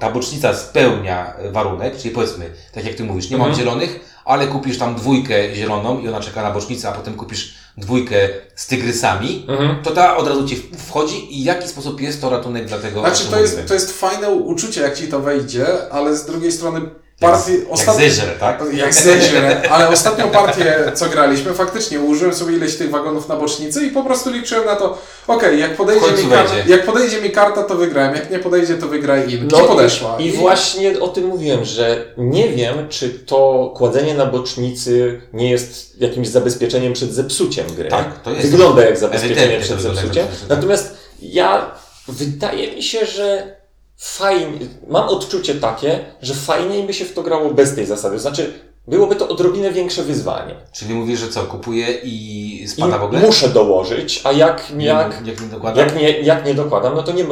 ta 0.00 0.10
bocznica 0.10 0.54
spełnia 0.54 1.34
warunek, 1.52 1.96
czyli 1.98 2.14
powiedzmy, 2.14 2.50
tak 2.72 2.84
jak 2.84 2.94
ty 2.94 3.04
mówisz, 3.04 3.30
nie 3.30 3.36
mam 3.36 3.48
Mhm. 3.48 3.64
zielonych, 3.66 4.00
ale 4.24 4.46
kupisz 4.46 4.78
tam 4.78 4.94
dwójkę 4.94 5.54
zieloną 5.54 6.00
i 6.00 6.08
ona 6.08 6.20
czeka 6.20 6.42
na 6.42 6.50
bocznicę, 6.50 6.88
a 6.88 6.92
potem 6.92 7.14
kupisz 7.14 7.54
dwójkę 7.80 8.28
z 8.56 8.66
tygrysami, 8.66 9.46
Mhm. 9.48 9.82
to 9.82 9.90
ta 9.90 10.16
od 10.16 10.28
razu 10.28 10.48
ci 10.48 10.56
wchodzi 10.88 11.40
i 11.40 11.42
w 11.42 11.46
jaki 11.46 11.68
sposób 11.68 12.00
jest 12.00 12.20
to 12.20 12.30
ratunek 12.30 12.66
dla 12.66 12.78
tego, 12.78 13.00
Znaczy 13.00 13.24
to 13.30 13.40
jest, 13.40 13.66
to 13.68 13.74
jest 13.74 13.98
fajne 14.00 14.30
uczucie, 14.30 14.80
jak 14.80 14.96
ci 14.98 15.08
to 15.08 15.20
wejdzie, 15.20 15.66
ale 15.92 16.16
z 16.16 16.26
drugiej 16.26 16.52
strony 16.52 16.80
partii... 17.20 17.52
Jak 17.52 17.70
Ostatni, 17.70 18.10
zeżre, 18.10 18.32
tak? 18.40 18.62
jak 18.72 18.94
zeźle, 18.94 19.62
ale 19.70 19.88
ostatnią 19.88 20.30
partię, 20.30 20.92
co 20.94 21.08
graliśmy, 21.08 21.54
faktycznie 21.54 22.00
użyłem 22.00 22.34
sobie 22.34 22.56
ileś 22.56 22.76
tych 22.76 22.90
wagonów 22.90 23.28
na 23.28 23.36
bocznicy 23.36 23.86
i 23.86 23.90
po 23.90 24.04
prostu 24.04 24.30
liczyłem 24.30 24.66
na 24.66 24.76
to, 24.76 24.98
okej, 25.26 25.60
jak, 25.60 25.72
W 25.72 25.76
podejdzie 25.76 26.12
mi 26.12 26.30
karta, 26.30 26.54
jak 26.66 26.86
podejdzie 26.86 27.22
mi 27.22 27.30
karta, 27.30 27.62
to 27.62 27.74
wygrałem, 27.74 28.14
jak 28.14 28.30
nie 28.30 28.38
podejdzie, 28.38 28.74
to 28.74 28.88
wygraj 28.88 29.34
in. 29.34 29.48
No 29.50 29.64
I 29.64 29.68
podeszła. 29.68 30.16
I, 30.18 30.26
I 30.26 30.32
właśnie 30.32 31.00
o 31.00 31.08
tym 31.08 31.26
mówiłem, 31.26 31.64
że 31.64 32.14
nie 32.16 32.48
wiem, 32.48 32.88
czy 32.88 33.10
to 33.10 33.72
kładzenie 33.76 34.14
na 34.14 34.26
bocznicy 34.26 35.20
nie 35.32 35.50
jest 35.50 36.00
jakimś 36.00 36.28
zabezpieczeniem 36.28 36.92
przed 36.92 37.12
zepsuciem 37.12 37.66
gry. 37.76 37.88
Tak, 37.88 38.22
to 38.22 38.30
jest. 38.30 38.50
Wygląda 38.50 38.84
jak 38.84 38.98
zabezpieczenie 38.98 39.60
przed 39.60 39.84
jak 39.84 39.94
zepsuciem. 39.94 40.26
Natomiast 40.48 40.96
ja, 41.22 41.70
wydaje 42.08 42.74
mi 42.74 42.82
się, 42.82 43.06
że 43.06 43.59
fajnie, 44.00 44.58
mam 44.88 45.08
odczucie 45.08 45.54
takie, 45.54 46.04
że 46.22 46.34
fajniej 46.34 46.82
by 46.82 46.94
się 46.94 47.04
w 47.04 47.12
to 47.14 47.22
grało 47.22 47.50
bez 47.50 47.74
tej 47.74 47.86
zasady. 47.86 48.18
Znaczy, 48.18 48.52
byłoby 48.88 49.16
to 49.16 49.28
odrobinę 49.28 49.70
większe 49.72 50.02
wyzwanie. 50.02 50.54
Czyli 50.72 50.94
mówisz, 50.94 51.20
że 51.20 51.28
co, 51.28 51.42
kupuję 51.42 51.86
i 52.02 52.62
I 52.62 52.68
spada 52.68 52.98
w 52.98 53.02
ogóle? 53.04 53.20
muszę 53.20 53.48
dołożyć, 53.48 54.20
a 54.24 54.32
jak, 54.32 54.70
Nie, 54.74 54.86
jak, 54.86 55.26
jak 55.26 55.40
nie 55.40 55.46
dokładam? 55.46 55.86
jak, 55.86 55.96
nie, 55.96 56.20
jak 56.20 56.46
nie 56.46 56.54
dokładam, 56.54 56.94
no 56.96 57.02
to 57.02 57.12
nie, 57.12 57.24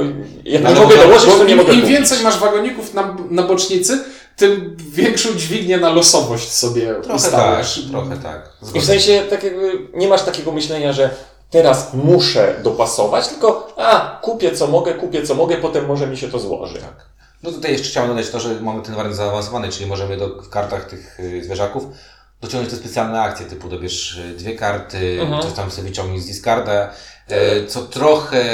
jak 0.44 0.64
Ale 0.64 0.74
nie 0.74 0.80
mogę 0.80 0.96
dołożyć, 0.96 1.30
to 1.30 1.44
nie 1.44 1.50
im, 1.52 1.58
mogę 1.58 1.72
im 1.72 1.80
kupić. 1.80 1.94
więcej 1.96 2.22
masz 2.22 2.38
wagoników 2.38 2.94
na, 2.94 3.16
na 3.30 3.42
bocznicy, 3.42 4.04
tym 4.36 4.76
większą 4.90 5.28
dźwignię 5.34 5.78
na 5.78 5.88
losowość 5.90 6.48
sobie 6.52 6.94
Trochę 6.94 7.14
ustawiasz. 7.14 7.74
tak, 7.80 7.90
trochę 7.90 8.16
tak. 8.16 8.52
I 8.74 8.80
w 8.80 8.84
sensie 8.84 9.22
tak 9.30 9.42
jakby 9.44 9.88
nie 9.94 10.08
masz 10.08 10.22
takiego 10.22 10.52
myślenia, 10.52 10.92
że 10.92 11.10
teraz 11.50 11.94
muszę 11.94 12.54
dopasować, 12.62 13.28
tylko 13.28 13.72
a, 13.76 14.18
kupię 14.22 14.56
co 14.56 14.66
mogę, 14.66 14.94
kupię 14.94 15.22
co 15.22 15.34
mogę, 15.34 15.56
potem 15.56 15.86
może 15.86 16.06
mi 16.06 16.16
się 16.16 16.28
to 16.28 16.38
złoży. 16.38 16.74
Tak. 16.78 17.06
No 17.42 17.52
tutaj 17.52 17.72
jeszcze 17.72 17.88
chciałem 17.88 18.10
dodać 18.10 18.30
to, 18.30 18.40
że 18.40 18.60
mamy 18.60 18.82
ten 18.82 18.94
wariant 18.94 19.16
zaawansowany, 19.16 19.68
czyli 19.68 19.86
możemy 19.86 20.16
do, 20.16 20.28
w 20.28 20.48
kartach 20.48 20.84
tych 20.84 21.20
y, 21.20 21.44
zwierzaków 21.44 21.84
dociągnąć 22.40 22.74
te 22.74 22.76
specjalne 22.80 23.20
akcje, 23.20 23.46
typu 23.46 23.68
dobierz 23.68 24.16
y, 24.18 24.34
dwie 24.36 24.54
karty, 24.56 25.18
Mhm. 25.22 25.42
coś 25.42 25.52
tam 25.52 25.70
sobie 25.70 25.88
wyciągnij 25.88 26.20
z 26.20 26.26
discarda, 26.26 26.90
y, 27.30 27.66
co 27.66 27.82
trochę... 27.82 28.44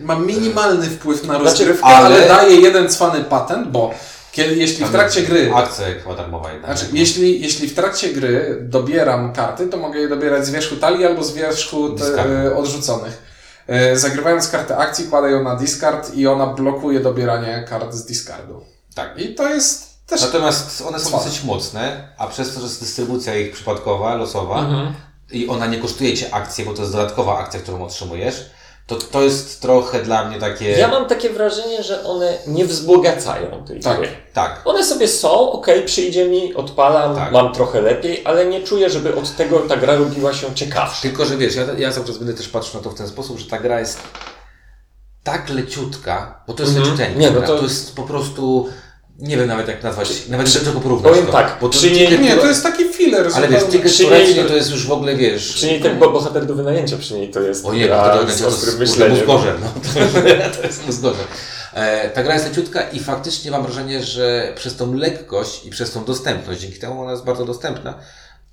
Ma 0.00 0.16
minimalny 0.16 0.86
wpływ 0.86 1.24
na 1.24 1.34
Znaczy, 1.34 1.44
rozgrywkę, 1.44 1.86
ale- 1.86 2.06
ale... 2.16 2.28
daje 2.28 2.56
jeden 2.56 2.88
cwany 2.88 3.24
patent, 3.24 3.68
bo 3.68 3.90
kiedy, 4.34 4.54
jeśli 4.54 4.84
w 4.84 4.90
trakcie 4.90 5.22
gry 5.22 5.54
Akcja 5.54 5.86
chyba 6.02 6.14
darmowa 6.14 6.52
jednak. 6.52 6.78
Znaczy, 6.78 6.92
jeśli, 6.92 7.40
jeśli 7.42 7.68
w 7.68 7.74
trakcie 7.74 8.12
gry 8.12 8.58
dobieram 8.60 9.32
karty, 9.32 9.66
to 9.66 9.76
mogę 9.76 10.00
je 10.00 10.08
dobierać 10.08 10.46
z 10.46 10.50
wierzchu 10.50 10.76
talii 10.76 11.06
albo 11.06 11.24
z 11.24 11.32
wierzchu 11.34 11.90
te, 11.90 12.24
e, 12.44 12.56
odrzuconych. 12.56 13.22
E, 13.66 13.96
Zagrywając 13.96 14.48
kartę 14.48 14.76
akcji, 14.76 15.06
kładę 15.06 15.30
ją 15.30 15.42
na 15.42 15.56
discard 15.56 16.14
i 16.14 16.26
ona 16.26 16.46
blokuje 16.46 17.00
dobieranie 17.00 17.64
kart 17.68 17.94
z 17.94 18.06
discardu. 18.06 18.64
Tak. 18.94 19.18
I 19.20 19.34
to 19.34 19.48
jest 19.48 20.06
też... 20.06 20.22
Natomiast 20.22 20.82
one 20.82 21.00
są 21.00 21.10
dosyć 21.10 21.44
mocne, 21.44 22.08
a 22.18 22.26
przez 22.26 22.54
to, 22.54 22.60
że 22.60 22.66
jest 22.66 22.80
dystrybucja 22.80 23.36
ich 23.36 23.52
przypadkowa, 23.52 24.14
losowa 24.14 24.58
Mhm. 24.58 24.94
i 25.32 25.48
ona 25.48 25.66
nie 25.66 25.78
kosztuje 25.78 26.16
Cię 26.16 26.34
akcję, 26.34 26.64
bo 26.64 26.72
to 26.74 26.80
jest 26.82 26.92
dodatkowa 26.92 27.38
akcja, 27.38 27.60
którą 27.60 27.84
otrzymujesz, 27.84 28.50
to 28.86 28.96
to 28.96 29.22
jest 29.22 29.62
trochę 29.62 30.02
dla 30.02 30.24
mnie 30.28 30.38
takie... 30.40 30.70
Ja 30.70 30.88
mam 30.88 31.06
takie 31.06 31.30
wrażenie, 31.30 31.82
że 31.82 32.04
one 32.04 32.38
nie 32.46 32.64
wzbogacają 32.64 33.64
tej 33.64 33.80
Tak. 33.80 33.98
gry. 33.98 34.08
Tak. 34.32 34.60
One 34.64 34.84
sobie 34.84 35.08
są, 35.08 35.52
okej, 35.52 35.82
przyjdzie 35.84 36.28
mi, 36.28 36.54
odpalam, 36.54 37.16
Tak. 37.16 37.32
mam 37.32 37.52
trochę 37.54 37.80
lepiej, 37.80 38.22
ale 38.24 38.46
nie 38.46 38.62
czuję, 38.62 38.90
żeby 38.90 39.14
od 39.16 39.36
tego 39.36 39.58
ta 39.60 39.76
gra 39.76 39.94
robiła 39.96 40.32
się 40.34 40.54
ciekawsza. 40.54 41.02
Tylko, 41.02 41.24
że 41.24 41.36
wiesz, 41.36 41.54
ja, 41.56 41.62
ja 41.78 41.92
cały 41.92 42.06
czas 42.06 42.18
będę 42.18 42.34
też 42.34 42.48
patrzył 42.48 42.80
na 42.80 42.84
to 42.84 42.90
w 42.90 42.94
ten 42.94 43.08
sposób, 43.08 43.38
że 43.38 43.46
ta 43.46 43.58
gra 43.58 43.80
jest 43.80 43.98
tak 45.22 45.50
leciutka, 45.50 46.42
bo 46.46 46.54
to 46.54 46.62
jest 46.62 46.76
Mhm. 46.76 46.90
leciuteńka 46.96 47.20
Nie, 47.20 47.30
no 47.30 47.40
to- 47.46 47.56
to... 47.56 47.62
jest 47.62 47.96
po 47.96 48.02
prostu, 48.02 48.68
nie 49.18 49.36
wiem 49.36 49.46
nawet 49.46 49.68
jak 49.68 49.82
nazwać, 49.82 50.28
nawet 50.28 50.54
do 50.58 50.60
czego 50.64 50.80
porównać 50.80 51.10
powiem 51.12 51.26
to. 51.26 51.32
tak, 51.32 51.58
bo 51.60 51.68
to 51.68 51.78
przy 51.78 51.90
niej- 51.90 52.18
Nie, 52.20 52.36
to 52.36 52.46
jest 52.46 52.62
taki 52.62 52.84
filler. 52.84 53.28
Ale 53.34 53.48
wiesz. 53.48 53.64
Ticket 53.64 53.96
to 53.98 54.10
Racing 54.10 54.48
to 54.48 54.56
jest 54.56 54.70
już 54.70 54.86
w 54.86 54.92
ogóle, 54.92 55.16
wiesz... 55.16 55.52
Przy 55.52 55.66
niej 55.66 55.80
ten 55.80 55.98
bo- 55.98 56.10
bohater 56.10 56.46
do 56.46 56.54
wynajęcia 56.54 56.96
przy 56.96 57.14
niej 57.14 57.30
to 57.30 57.40
jest 57.40 57.64
O 57.66 57.74
nie, 57.74 57.86
gra 57.86 58.08
to, 58.18 58.24
to, 58.24 58.32
z 58.32 58.36
to, 58.36 58.42
to, 58.42 58.48
ostrym 58.48 58.72
to, 58.74 58.80
myśleniem. 58.80 59.16
mózgorze, 59.16 59.54
no. 59.60 59.72
to 60.60 60.66
jest 60.66 60.86
mózgorze. 60.86 61.22
E, 61.74 62.10
ta 62.10 62.22
gra 62.22 62.34
jest 62.34 62.46
leciutka 62.48 62.90
i 62.90 63.00
faktycznie 63.00 63.50
mam 63.50 63.62
wrażenie, 63.62 64.02
że 64.02 64.52
przez 64.56 64.76
tą 64.76 64.94
lekkość 64.94 65.66
i 65.66 65.70
przez 65.70 65.92
tą 65.92 66.04
dostępność, 66.04 66.60
dzięki 66.60 66.78
temu 66.78 67.02
ona 67.02 67.10
jest 67.10 67.24
bardzo 67.24 67.44
dostępna, 67.44 67.94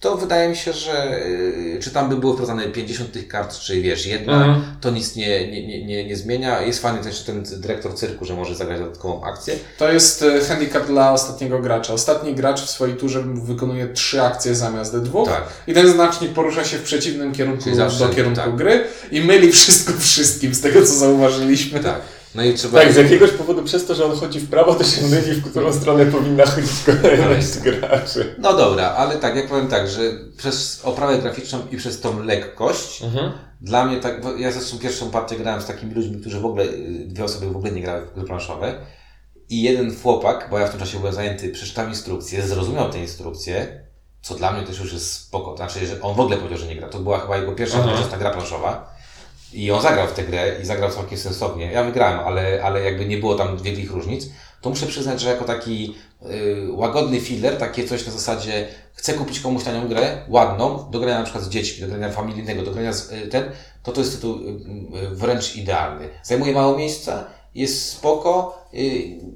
to 0.02 0.18
wydaje 0.18 0.50
mi 0.50 0.56
się, 0.56 0.74
że 0.74 1.18
y, 1.26 1.80
czy 1.82 1.92
tam 1.92 2.10
by 2.10 2.18
było 2.18 2.34
wprowadzane 2.34 2.68
50 2.68 3.12
tych 3.12 3.28
kart, 3.28 3.60
czy 3.60 3.82
wiesz, 3.82 4.06
jedna, 4.06 4.34
Mhm. 4.46 4.62
to 4.82 4.90
nic 4.92 5.16
nie, 5.16 5.52
nie, 5.52 5.86
nie, 5.86 6.06
nie, 6.06 6.16
zmienia. 6.16 6.62
Jest 6.62 6.82
fajny 6.82 7.00
też 7.04 7.24
ten 7.24 7.44
dyrektor 7.58 7.96
cyrku, 7.96 8.26
że 8.26 8.34
może 8.34 8.56
zagrać 8.56 8.80
dodatkową 8.80 9.24
akcję. 9.24 9.56
To 9.78 9.92
jest 9.92 10.24
e, 10.24 10.40
handicap 10.46 10.88
dla 10.88 11.14
ostatniego 11.14 11.60
gracza. 11.60 11.94
Ostatni 11.94 12.36
gracz 12.36 12.62
w 12.62 12.70
swojej 12.70 12.96
turze 12.98 13.24
wykonuje 13.34 13.88
trzy 13.88 14.22
akcje 14.22 14.56
zamiast 14.56 14.98
dwóch. 14.98 15.30
Tak. 15.30 15.44
I 15.68 15.74
ten 15.74 15.88
znacznik 15.92 16.34
porusza 16.34 16.64
się 16.64 16.78
w 16.78 16.84
przeciwnym 16.84 17.32
kierunku 17.34 17.76
zawsze- 17.76 18.08
do 18.08 18.14
kierunku 18.14 18.42
tak. 18.42 18.56
gry 18.56 18.84
i 19.12 19.22
myli 19.22 19.52
wszystko 19.52 19.94
wszystkim, 20.00 20.54
z 20.54 20.62
tego 20.62 20.80
co 20.82 20.94
zauważyliśmy. 20.94 21.80
Tak. 21.80 22.02
No 22.36 22.44
i 22.44 22.54
trzeba... 22.54 22.80
Tak, 22.80 22.94
z 22.94 22.96
jakiegoś 22.96 23.32
powodu 23.32 23.64
przez 23.64 23.86
to, 23.86 23.96
że 23.96 24.06
on 24.06 24.18
chodzi 24.18 24.40
w 24.40 24.50
prawo, 24.50 24.76
to 24.76 24.84
się 24.84 25.02
myli, 25.02 25.32
w 25.32 25.50
którą 25.50 25.74
stronę 25.74 26.06
powinna 26.06 26.46
chodzić 26.46 26.72
kolejność 26.86 27.48
z 27.48 27.60
graczy. 27.60 28.36
No 28.38 28.54
dobra, 28.54 28.86
ale 28.86 29.18
tak, 29.18 29.36
jak 29.36 29.48
powiem 29.48 29.68
tak, 29.68 29.90
że 29.90 30.02
przez 30.38 30.82
oprawę 30.84 31.18
graficzną 31.20 31.60
i 31.72 31.78
przez 31.78 32.00
tą 32.00 32.24
lekkość, 32.24 33.04
Mhm. 33.04 33.32
Dla 33.62 33.86
mnie 33.86 33.98
tak, 33.98 34.22
ja 34.38 34.52
zresztą 34.52 34.78
pierwszą 34.78 35.12
partię 35.12 35.36
grałem 35.36 35.62
z 35.62 35.66
takimi 35.66 35.94
ludźmi, 35.94 36.22
którzy 36.22 36.40
w 36.40 36.46
ogóle, 36.46 36.66
dwie 37.06 37.24
osoby 37.24 37.46
w 37.50 37.56
ogóle 37.56 37.72
nie 37.72 37.82
grały 37.82 38.06
w 38.06 38.14
gry 38.14 38.24
planszowe. 38.24 38.76
I 39.50 39.62
jeden 39.62 39.96
chłopak, 40.02 40.48
bo 40.52 40.60
ja 40.60 40.68
w 40.68 40.70
tym 40.70 40.80
czasie 40.80 40.98
byłem 40.98 41.14
zajęty, 41.14 41.50
przeczytał 41.50 41.88
instrukcję, 41.88 42.48
zrozumiał 42.48 42.90
te 42.90 43.00
instrukcje, 43.00 43.84
co 44.22 44.36
dla 44.36 44.52
mnie 44.52 44.68
też 44.68 44.80
już 44.80 44.94
jest 44.94 45.14
spoko, 45.14 45.58
znaczy, 45.58 45.86
że 45.88 46.02
on 46.02 46.16
w 46.16 46.20
ogóle 46.20 46.38
powiedział, 46.38 46.58
że 46.58 46.68
nie 46.68 46.76
gra, 46.76 46.90
to 46.90 47.00
była 47.00 47.20
chyba 47.20 47.38
jego 47.38 47.52
pierwsza 47.52 47.78
nowoczesna 47.86 48.18
gra 48.18 48.32
planszowa 48.32 48.96
i 49.54 49.72
on 49.72 49.82
zagrał 49.82 50.08
w 50.08 50.14
tę 50.14 50.24
grę 50.24 50.56
i 50.62 50.66
zagrał 50.66 50.92
całkiem 50.92 51.18
sensownie, 51.18 51.72
ja 51.72 51.84
wygrałem, 51.84 52.20
ale, 52.20 52.64
ale 52.64 52.84
jakby 52.84 53.06
nie 53.06 53.18
było 53.18 53.36
tam 53.36 53.58
wielkich 53.58 53.92
różnic, 53.92 54.30
to 54.62 54.70
muszę 54.70 54.86
przyznać, 54.86 55.22
że 55.22 55.30
jako 55.30 55.46
taki 55.46 55.96
y, 56.22 56.72
łagodny 56.72 57.22
filler, 57.22 57.58
takie 57.58 57.88
coś 57.88 58.06
na 58.06 58.12
zasadzie 58.12 58.68
chcę 58.94 59.14
kupić 59.14 59.40
komuś 59.40 59.64
tanią 59.64 59.88
grę, 59.88 60.18
ładną, 60.28 60.92
do 60.92 61.00
grania 61.00 61.18
na 61.18 61.24
przykład 61.24 61.44
z 61.44 61.50
dziećmi, 61.50 61.82
do 61.82 61.88
grania 61.88 62.10
familijnego, 62.10 62.64
do 62.64 62.72
grania 62.72 62.94
z 62.94 63.12
y, 63.12 63.28
ten, 63.28 63.44
to 63.84 63.92
to 63.92 64.02
jest 64.02 64.16
tytuł 64.16 64.36
y, 64.36 64.40
y, 65.04 65.10
wręcz 65.10 65.56
idealny. 65.56 66.10
Zajmuje 66.24 66.54
mało 66.54 66.78
miejsca, 66.78 67.26
jest 67.56 67.92
spoko, 67.92 68.62
y, 68.74 68.78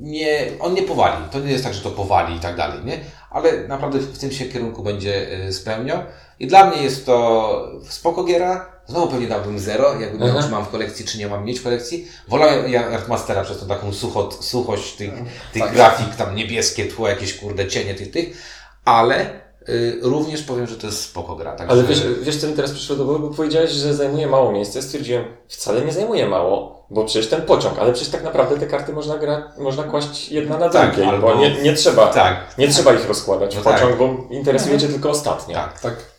nie, 0.01 0.47
on 0.59 0.73
nie 0.73 0.81
powali. 0.81 1.25
To 1.31 1.39
nie 1.39 1.51
jest 1.51 1.63
tak, 1.63 1.73
że 1.73 1.81
to 1.81 1.91
powali 1.91 2.35
i 2.35 2.39
tak 2.39 2.55
dalej, 2.55 2.79
nie? 2.85 2.99
Ale 3.29 3.67
naprawdę 3.67 3.99
w 3.99 4.17
tym 4.17 4.31
się 4.31 4.45
kierunku 4.45 4.83
będzie 4.83 5.45
y, 5.47 5.53
spełniał. 5.53 5.99
I 6.39 6.47
dla 6.47 6.65
mnie 6.65 6.83
jest 6.83 7.05
to 7.05 7.71
spoko 7.89 8.23
giera. 8.23 8.74
Znowu 8.87 9.07
pewnie 9.07 9.27
dałbym 9.27 9.59
zero, 9.59 9.99
jakbym 9.99 10.19
miał, 10.19 10.27
Mhm. 10.29 10.45
czy 10.45 10.51
mam 10.51 10.65
w 10.65 10.69
kolekcji, 10.69 11.05
czy 11.05 11.17
nie 11.17 11.27
mam 11.27 11.45
mieć 11.45 11.59
w 11.59 11.63
kolekcji. 11.63 12.07
Wolałem 12.27 12.71
ja 12.71 12.87
Artmastera 12.87 13.43
przez 13.43 13.59
tą 13.59 13.67
taką 13.67 13.93
sucho, 13.93 14.29
suchość 14.41 14.93
tych, 14.95 15.11
tych 15.53 15.61
tak. 15.63 15.73
grafik, 15.73 16.15
tam 16.15 16.35
niebieskie 16.35 16.85
tło, 16.85 17.07
jakieś 17.09 17.33
kurde 17.37 17.67
cienie 17.67 17.95
tych, 17.95 18.11
tych. 18.11 18.37
Ale 18.85 19.29
y, 19.69 19.99
również 20.01 20.43
powiem, 20.43 20.67
że 20.67 20.75
to 20.75 20.87
jest 20.87 21.01
spoko 21.01 21.35
gra. 21.35 21.51
Także... 21.55 21.71
Ale 21.73 21.83
wiesz, 21.83 22.01
wiesz, 22.21 22.37
co 22.37 22.47
mi 22.47 22.53
teraz 22.53 22.71
przyszło 22.71 22.95
do 22.95 23.05
głowy? 23.05 23.19
Bo 23.19 23.33
powiedziałeś, 23.35 23.71
że 23.71 23.93
zajmuje 23.93 24.27
mało 24.27 24.51
miejsca. 24.51 24.81
Stwierdziłem, 24.81 25.25
wcale 25.47 25.81
nie 25.85 25.93
zajmuje 25.93 26.27
mało, 26.27 26.85
bo 26.89 27.05
przecież 27.05 27.27
ten 27.29 27.41
pociąg, 27.41 27.79
ale 27.79 27.93
przecież 27.93 28.11
tak 28.11 28.23
naprawdę 28.23 28.57
te 28.57 28.67
karty 28.67 28.93
można, 28.93 29.17
gra, 29.17 29.51
można 29.57 29.83
kłaść 29.83 30.29
jedna 30.29 30.57
na 30.57 30.69
Tak, 30.69 30.91
drugiej, 30.91 31.09
albo- 31.09 31.27
bo 31.27 31.35
nie, 31.35 31.61
nie 31.61 31.73
trzeba, 31.73 32.07
Tak, 32.07 32.37
nie 32.57 32.67
trzeba 32.67 32.93
ich 32.93 33.07
rozkładać 33.07 33.55
No 33.55 33.61
w 33.61 33.63
pociąg, 33.63 33.89
tak. 33.89 33.97
bo 33.99 34.15
interesuje 34.29 34.79
Cię 34.79 34.87
tylko 34.87 35.09
ostatnia. 35.09 35.55
tak. 35.55 35.79
Tak. 35.81 36.14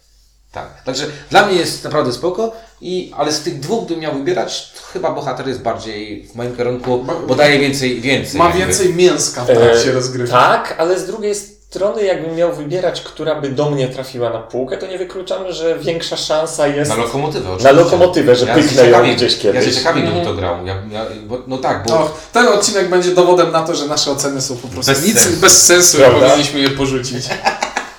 Tak, 0.57 0.83
także 0.85 1.07
dla 1.31 1.47
mnie 1.47 1.57
jest 1.57 1.85
naprawdę 1.85 2.12
spoko, 2.12 2.53
i, 2.81 3.12
ale 3.16 3.33
z 3.33 3.40
tych 3.40 3.61
dwóch 3.61 3.88
bym 3.88 4.01
miał 4.01 4.12
wybierać, 4.14 4.73
to 4.73 4.81
chyba 4.92 5.11
bohater 5.11 5.49
jest 5.49 5.61
bardziej 5.62 6.27
w 6.27 6.35
moim 6.35 6.57
kierunku, 6.57 7.05
bo 7.29 7.35
daje 7.35 7.59
więcej, 7.59 8.01
więcej. 8.01 8.38
Ma 8.38 8.45
jakby. 8.45 8.61
więcej 8.61 8.95
mięska 8.95 9.42
w 9.45 9.47
trakcie 9.47 9.90
E, 9.90 9.92
rozgrywki. 9.92 10.33
Tak, 10.33 10.75
ale 10.79 10.99
z 10.99 11.07
drugiej 11.07 11.35
strony, 11.35 12.05
jakbym 12.05 12.37
miał 12.37 12.53
wybierać, 12.55 13.01
która 13.01 13.40
by 13.40 13.49
do 13.49 13.71
mnie 13.71 13.88
trafiła 13.88 14.31
na 14.31 14.38
półkę, 14.38 14.77
to 14.77 14.87
nie 14.87 14.99
wykluczam, 14.99 15.53
że 15.53 15.79
większa 15.79 16.16
szansa 16.16 16.66
jest 16.66 16.90
Na 16.90 16.97
lokomotywę 16.97 17.45
na 17.45 17.51
oczywiście. 17.55 17.73
lokomotywę, 17.73 18.37
że 18.37 18.47
Ja 18.47 18.55
pyknę 18.55 18.87
ją 18.90 19.14
gdzieś 19.16 19.33
Ja 19.35 19.40
kiedyś. 19.53 19.64
się 19.64 19.73
ciekawie 19.73 20.01
Mhm. 20.03 20.25
to 20.25 20.35
grał. 20.35 20.66
Ja, 20.66 20.75
ja, 20.90 21.07
bo, 21.27 21.38
no 21.47 21.59
tak, 21.59 21.85
bo 21.87 21.95
No, 21.95 22.11
ten 22.33 22.49
odcinek 22.49 22.88
będzie 22.90 23.11
dowodem 23.14 23.53
na 23.53 23.62
to, 23.62 23.75
że 23.75 23.87
nasze 23.87 24.11
oceny 24.11 24.40
są 24.40 24.57
po 24.57 24.69
prostu 24.69 24.92
Bez 24.92 25.07
nic 25.07 25.19
sensu. 25.21 25.40
bez 25.40 25.66
sensu 25.66 25.99
powinniśmy 26.21 26.61
je 26.61 26.71
porzucić. 26.71 27.27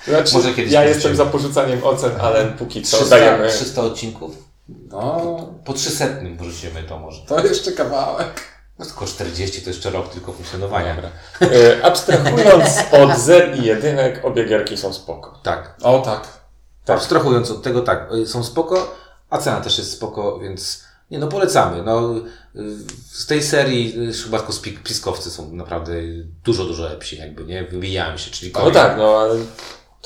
Znaczy, 0.08 0.34
Może 0.34 0.54
kiedyś 0.54 0.74
ja 0.74 0.84
jestem 0.84 1.16
za 1.16 1.26
porzucaniem 1.26 1.84
ocen, 1.84 2.12
ale 2.22 2.46
póki 2.46 2.82
co 2.82 2.98
300, 2.98 3.16
dajemy... 3.18 3.50
300 3.50 3.82
odcinków, 3.82 4.36
No, 4.70 5.38
po 5.66 5.74
300 5.74 6.06
wrócimy 6.38 6.84
to 6.84 7.00
może. 7.00 7.22
to 7.26 7.46
jeszcze 7.46 7.72
kawałek. 7.72 8.42
No 8.80 8.86
tylko 8.86 9.06
40 9.06 9.62
to 9.62 9.70
jeszcze 9.70 9.90
rok 9.90 10.10
tylko 10.14 10.34
funkcjonowania. 10.34 10.96
E, 11.42 11.86
abstrahując 11.86 12.70
od 12.92 13.20
zer 13.20 13.58
i 13.60 13.66
jedynek, 13.66 14.26
obie 14.26 14.46
gierki 14.46 14.78
są 14.78 14.94
spoko. 14.94 15.40
Tak. 15.44 15.76
O 15.84 16.00
tak. 16.00 16.28
Tak. 16.86 16.98
Abstrahując 16.98 17.52
od 17.52 17.62
tego, 17.62 17.82
tak, 17.82 18.14
y, 18.14 18.28
są 18.28 18.44
spoko, 18.44 18.96
a 19.30 19.38
cena 19.38 19.62
też 19.62 19.78
jest 19.78 19.92
spoko, 19.92 20.40
więc 20.40 20.84
nie 21.12 21.20
no, 21.20 21.28
polecamy. 21.28 21.84
No, 21.84 22.14
z 23.12 23.26
tej 23.26 23.44
serii 23.44 24.14
chyba 24.24 24.38
tylko 24.38 24.54
spik- 24.54 24.84
piskowcy 24.84 25.32
są 25.32 25.52
naprawdę 25.52 25.94
dużo, 26.44 26.64
dużo 26.66 26.84
lepsi, 26.84 27.18
jakby, 27.18 27.44
nie? 27.46 27.64
Wybijają 27.64 28.18
się, 28.18 28.32
czyli 28.32 28.52
No 28.56 28.72
tak, 28.72 28.98
no 28.98 29.18
ale 29.18 29.36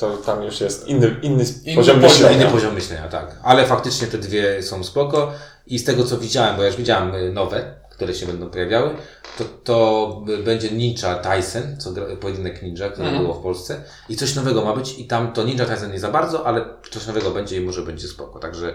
to 0.02 0.16
tam 0.16 0.42
już 0.42 0.60
jest 0.60 0.86
inny, 0.88 1.16
inny, 1.22 1.44
Inny 1.64 1.76
poziom 1.76 2.00
myślenia. 2.00 2.36
Inny 2.42 2.50
poziom 2.50 2.74
myślenia, 2.74 3.08
tak. 3.08 3.36
Ale 3.42 3.66
faktycznie 3.66 4.06
te 4.06 4.18
dwie 4.18 4.62
są 4.62 4.84
spoko 4.84 5.32
i 5.66 5.78
z 5.78 5.84
tego 5.84 6.04
co 6.04 6.18
widziałem, 6.18 6.56
bo 6.56 6.62
ja 6.62 6.68
już 6.68 6.76
widziałem 6.76 7.14
y, 7.14 7.32
nowe, 7.32 7.74
które 7.90 8.14
się 8.14 8.26
będą 8.26 8.50
pojawiały, 8.50 8.90
to, 9.38 9.44
to 9.64 10.22
będzie 10.44 10.70
Ninja 10.70 11.14
Tyson, 11.14 11.76
co 11.78 11.92
gra, 11.92 12.04
pojedynek 12.20 12.62
ninja, 12.62 12.88
które 12.90 13.06
Mhm. 13.08 13.24
było 13.24 13.38
w 13.40 13.42
Polsce 13.42 13.82
i 14.08 14.16
coś 14.16 14.34
nowego 14.34 14.64
ma 14.64 14.76
być 14.76 14.98
i 14.98 15.04
tam 15.06 15.32
to 15.32 15.42
Ninja 15.44 15.66
Tyson 15.66 15.92
nie 15.92 16.00
za 16.00 16.10
bardzo, 16.10 16.46
ale 16.46 16.64
coś 16.90 17.06
nowego 17.06 17.30
będzie 17.30 17.56
i 17.56 17.60
może 17.60 17.82
będzie 17.82 18.08
spoko, 18.08 18.38
także 18.38 18.74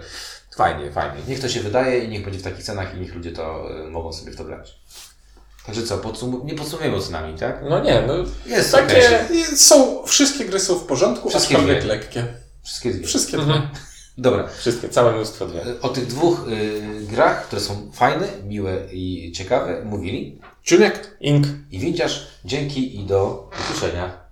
fajnie, 0.56 0.92
fajnie. 0.92 1.18
Niech 1.28 1.40
to 1.40 1.50
się 1.50 1.60
wydaje 1.60 2.04
i 2.04 2.10
niech 2.10 2.24
będzie 2.24 2.40
w 2.40 2.44
takich 2.44 2.64
cenach 2.64 2.96
i 2.98 3.00
niech 3.00 3.16
ludzie 3.16 3.32
to 3.32 3.66
y, 3.88 3.90
mogą 3.90 4.14
sobie 4.14 4.32
w 4.32 4.36
to 4.36 4.44
grać. 4.44 4.80
Także 5.68 5.84
co, 5.84 5.98
podsum- 5.98 6.46
nie 6.46 6.56
podsumujemy 6.56 6.96
ocenami, 6.98 7.38
tak? 7.40 7.62
No 7.70 7.80
nie, 7.84 8.04
no 8.08 8.14
Jest 8.46 8.72
takie... 8.72 9.20
I 9.34 9.44
Są, 9.58 10.04
wszystkie 10.06 10.46
gry 10.46 10.60
są 10.60 10.76
w 10.76 10.84
porządku, 10.84 11.30
Wszystkie 11.30 11.56
aczkolwiek 11.56 11.80
dwie. 11.80 11.88
lekkie. 11.88 12.28
Wszystkie 12.64 12.92
dwie. 12.94 13.08
Wszystkie 13.08 13.38
Mhm. 13.38 13.60
dwie. 13.62 13.70
Dobra. 14.18 14.48
Wszystkie, 14.58 14.90
całe 14.90 15.14
mnóstwo 15.14 15.46
dwie. 15.46 15.62
O 15.82 15.90
tych 15.90 16.08
dwóch 16.08 16.48
y, 16.48 16.82
grach, 17.12 17.48
które 17.48 17.62
są 17.62 17.92
fajne, 17.94 18.28
miłe 18.44 18.78
i 18.94 19.32
ciekawe, 19.36 19.82
mówili 19.86 20.42
Juniek, 20.72 21.18
Ink. 21.22 21.48
i 21.72 21.80
Windziarz. 21.80 22.28
Dzięki 22.46 23.00
i 23.00 23.04
do 23.06 23.50
usłyszenia. 23.62 24.18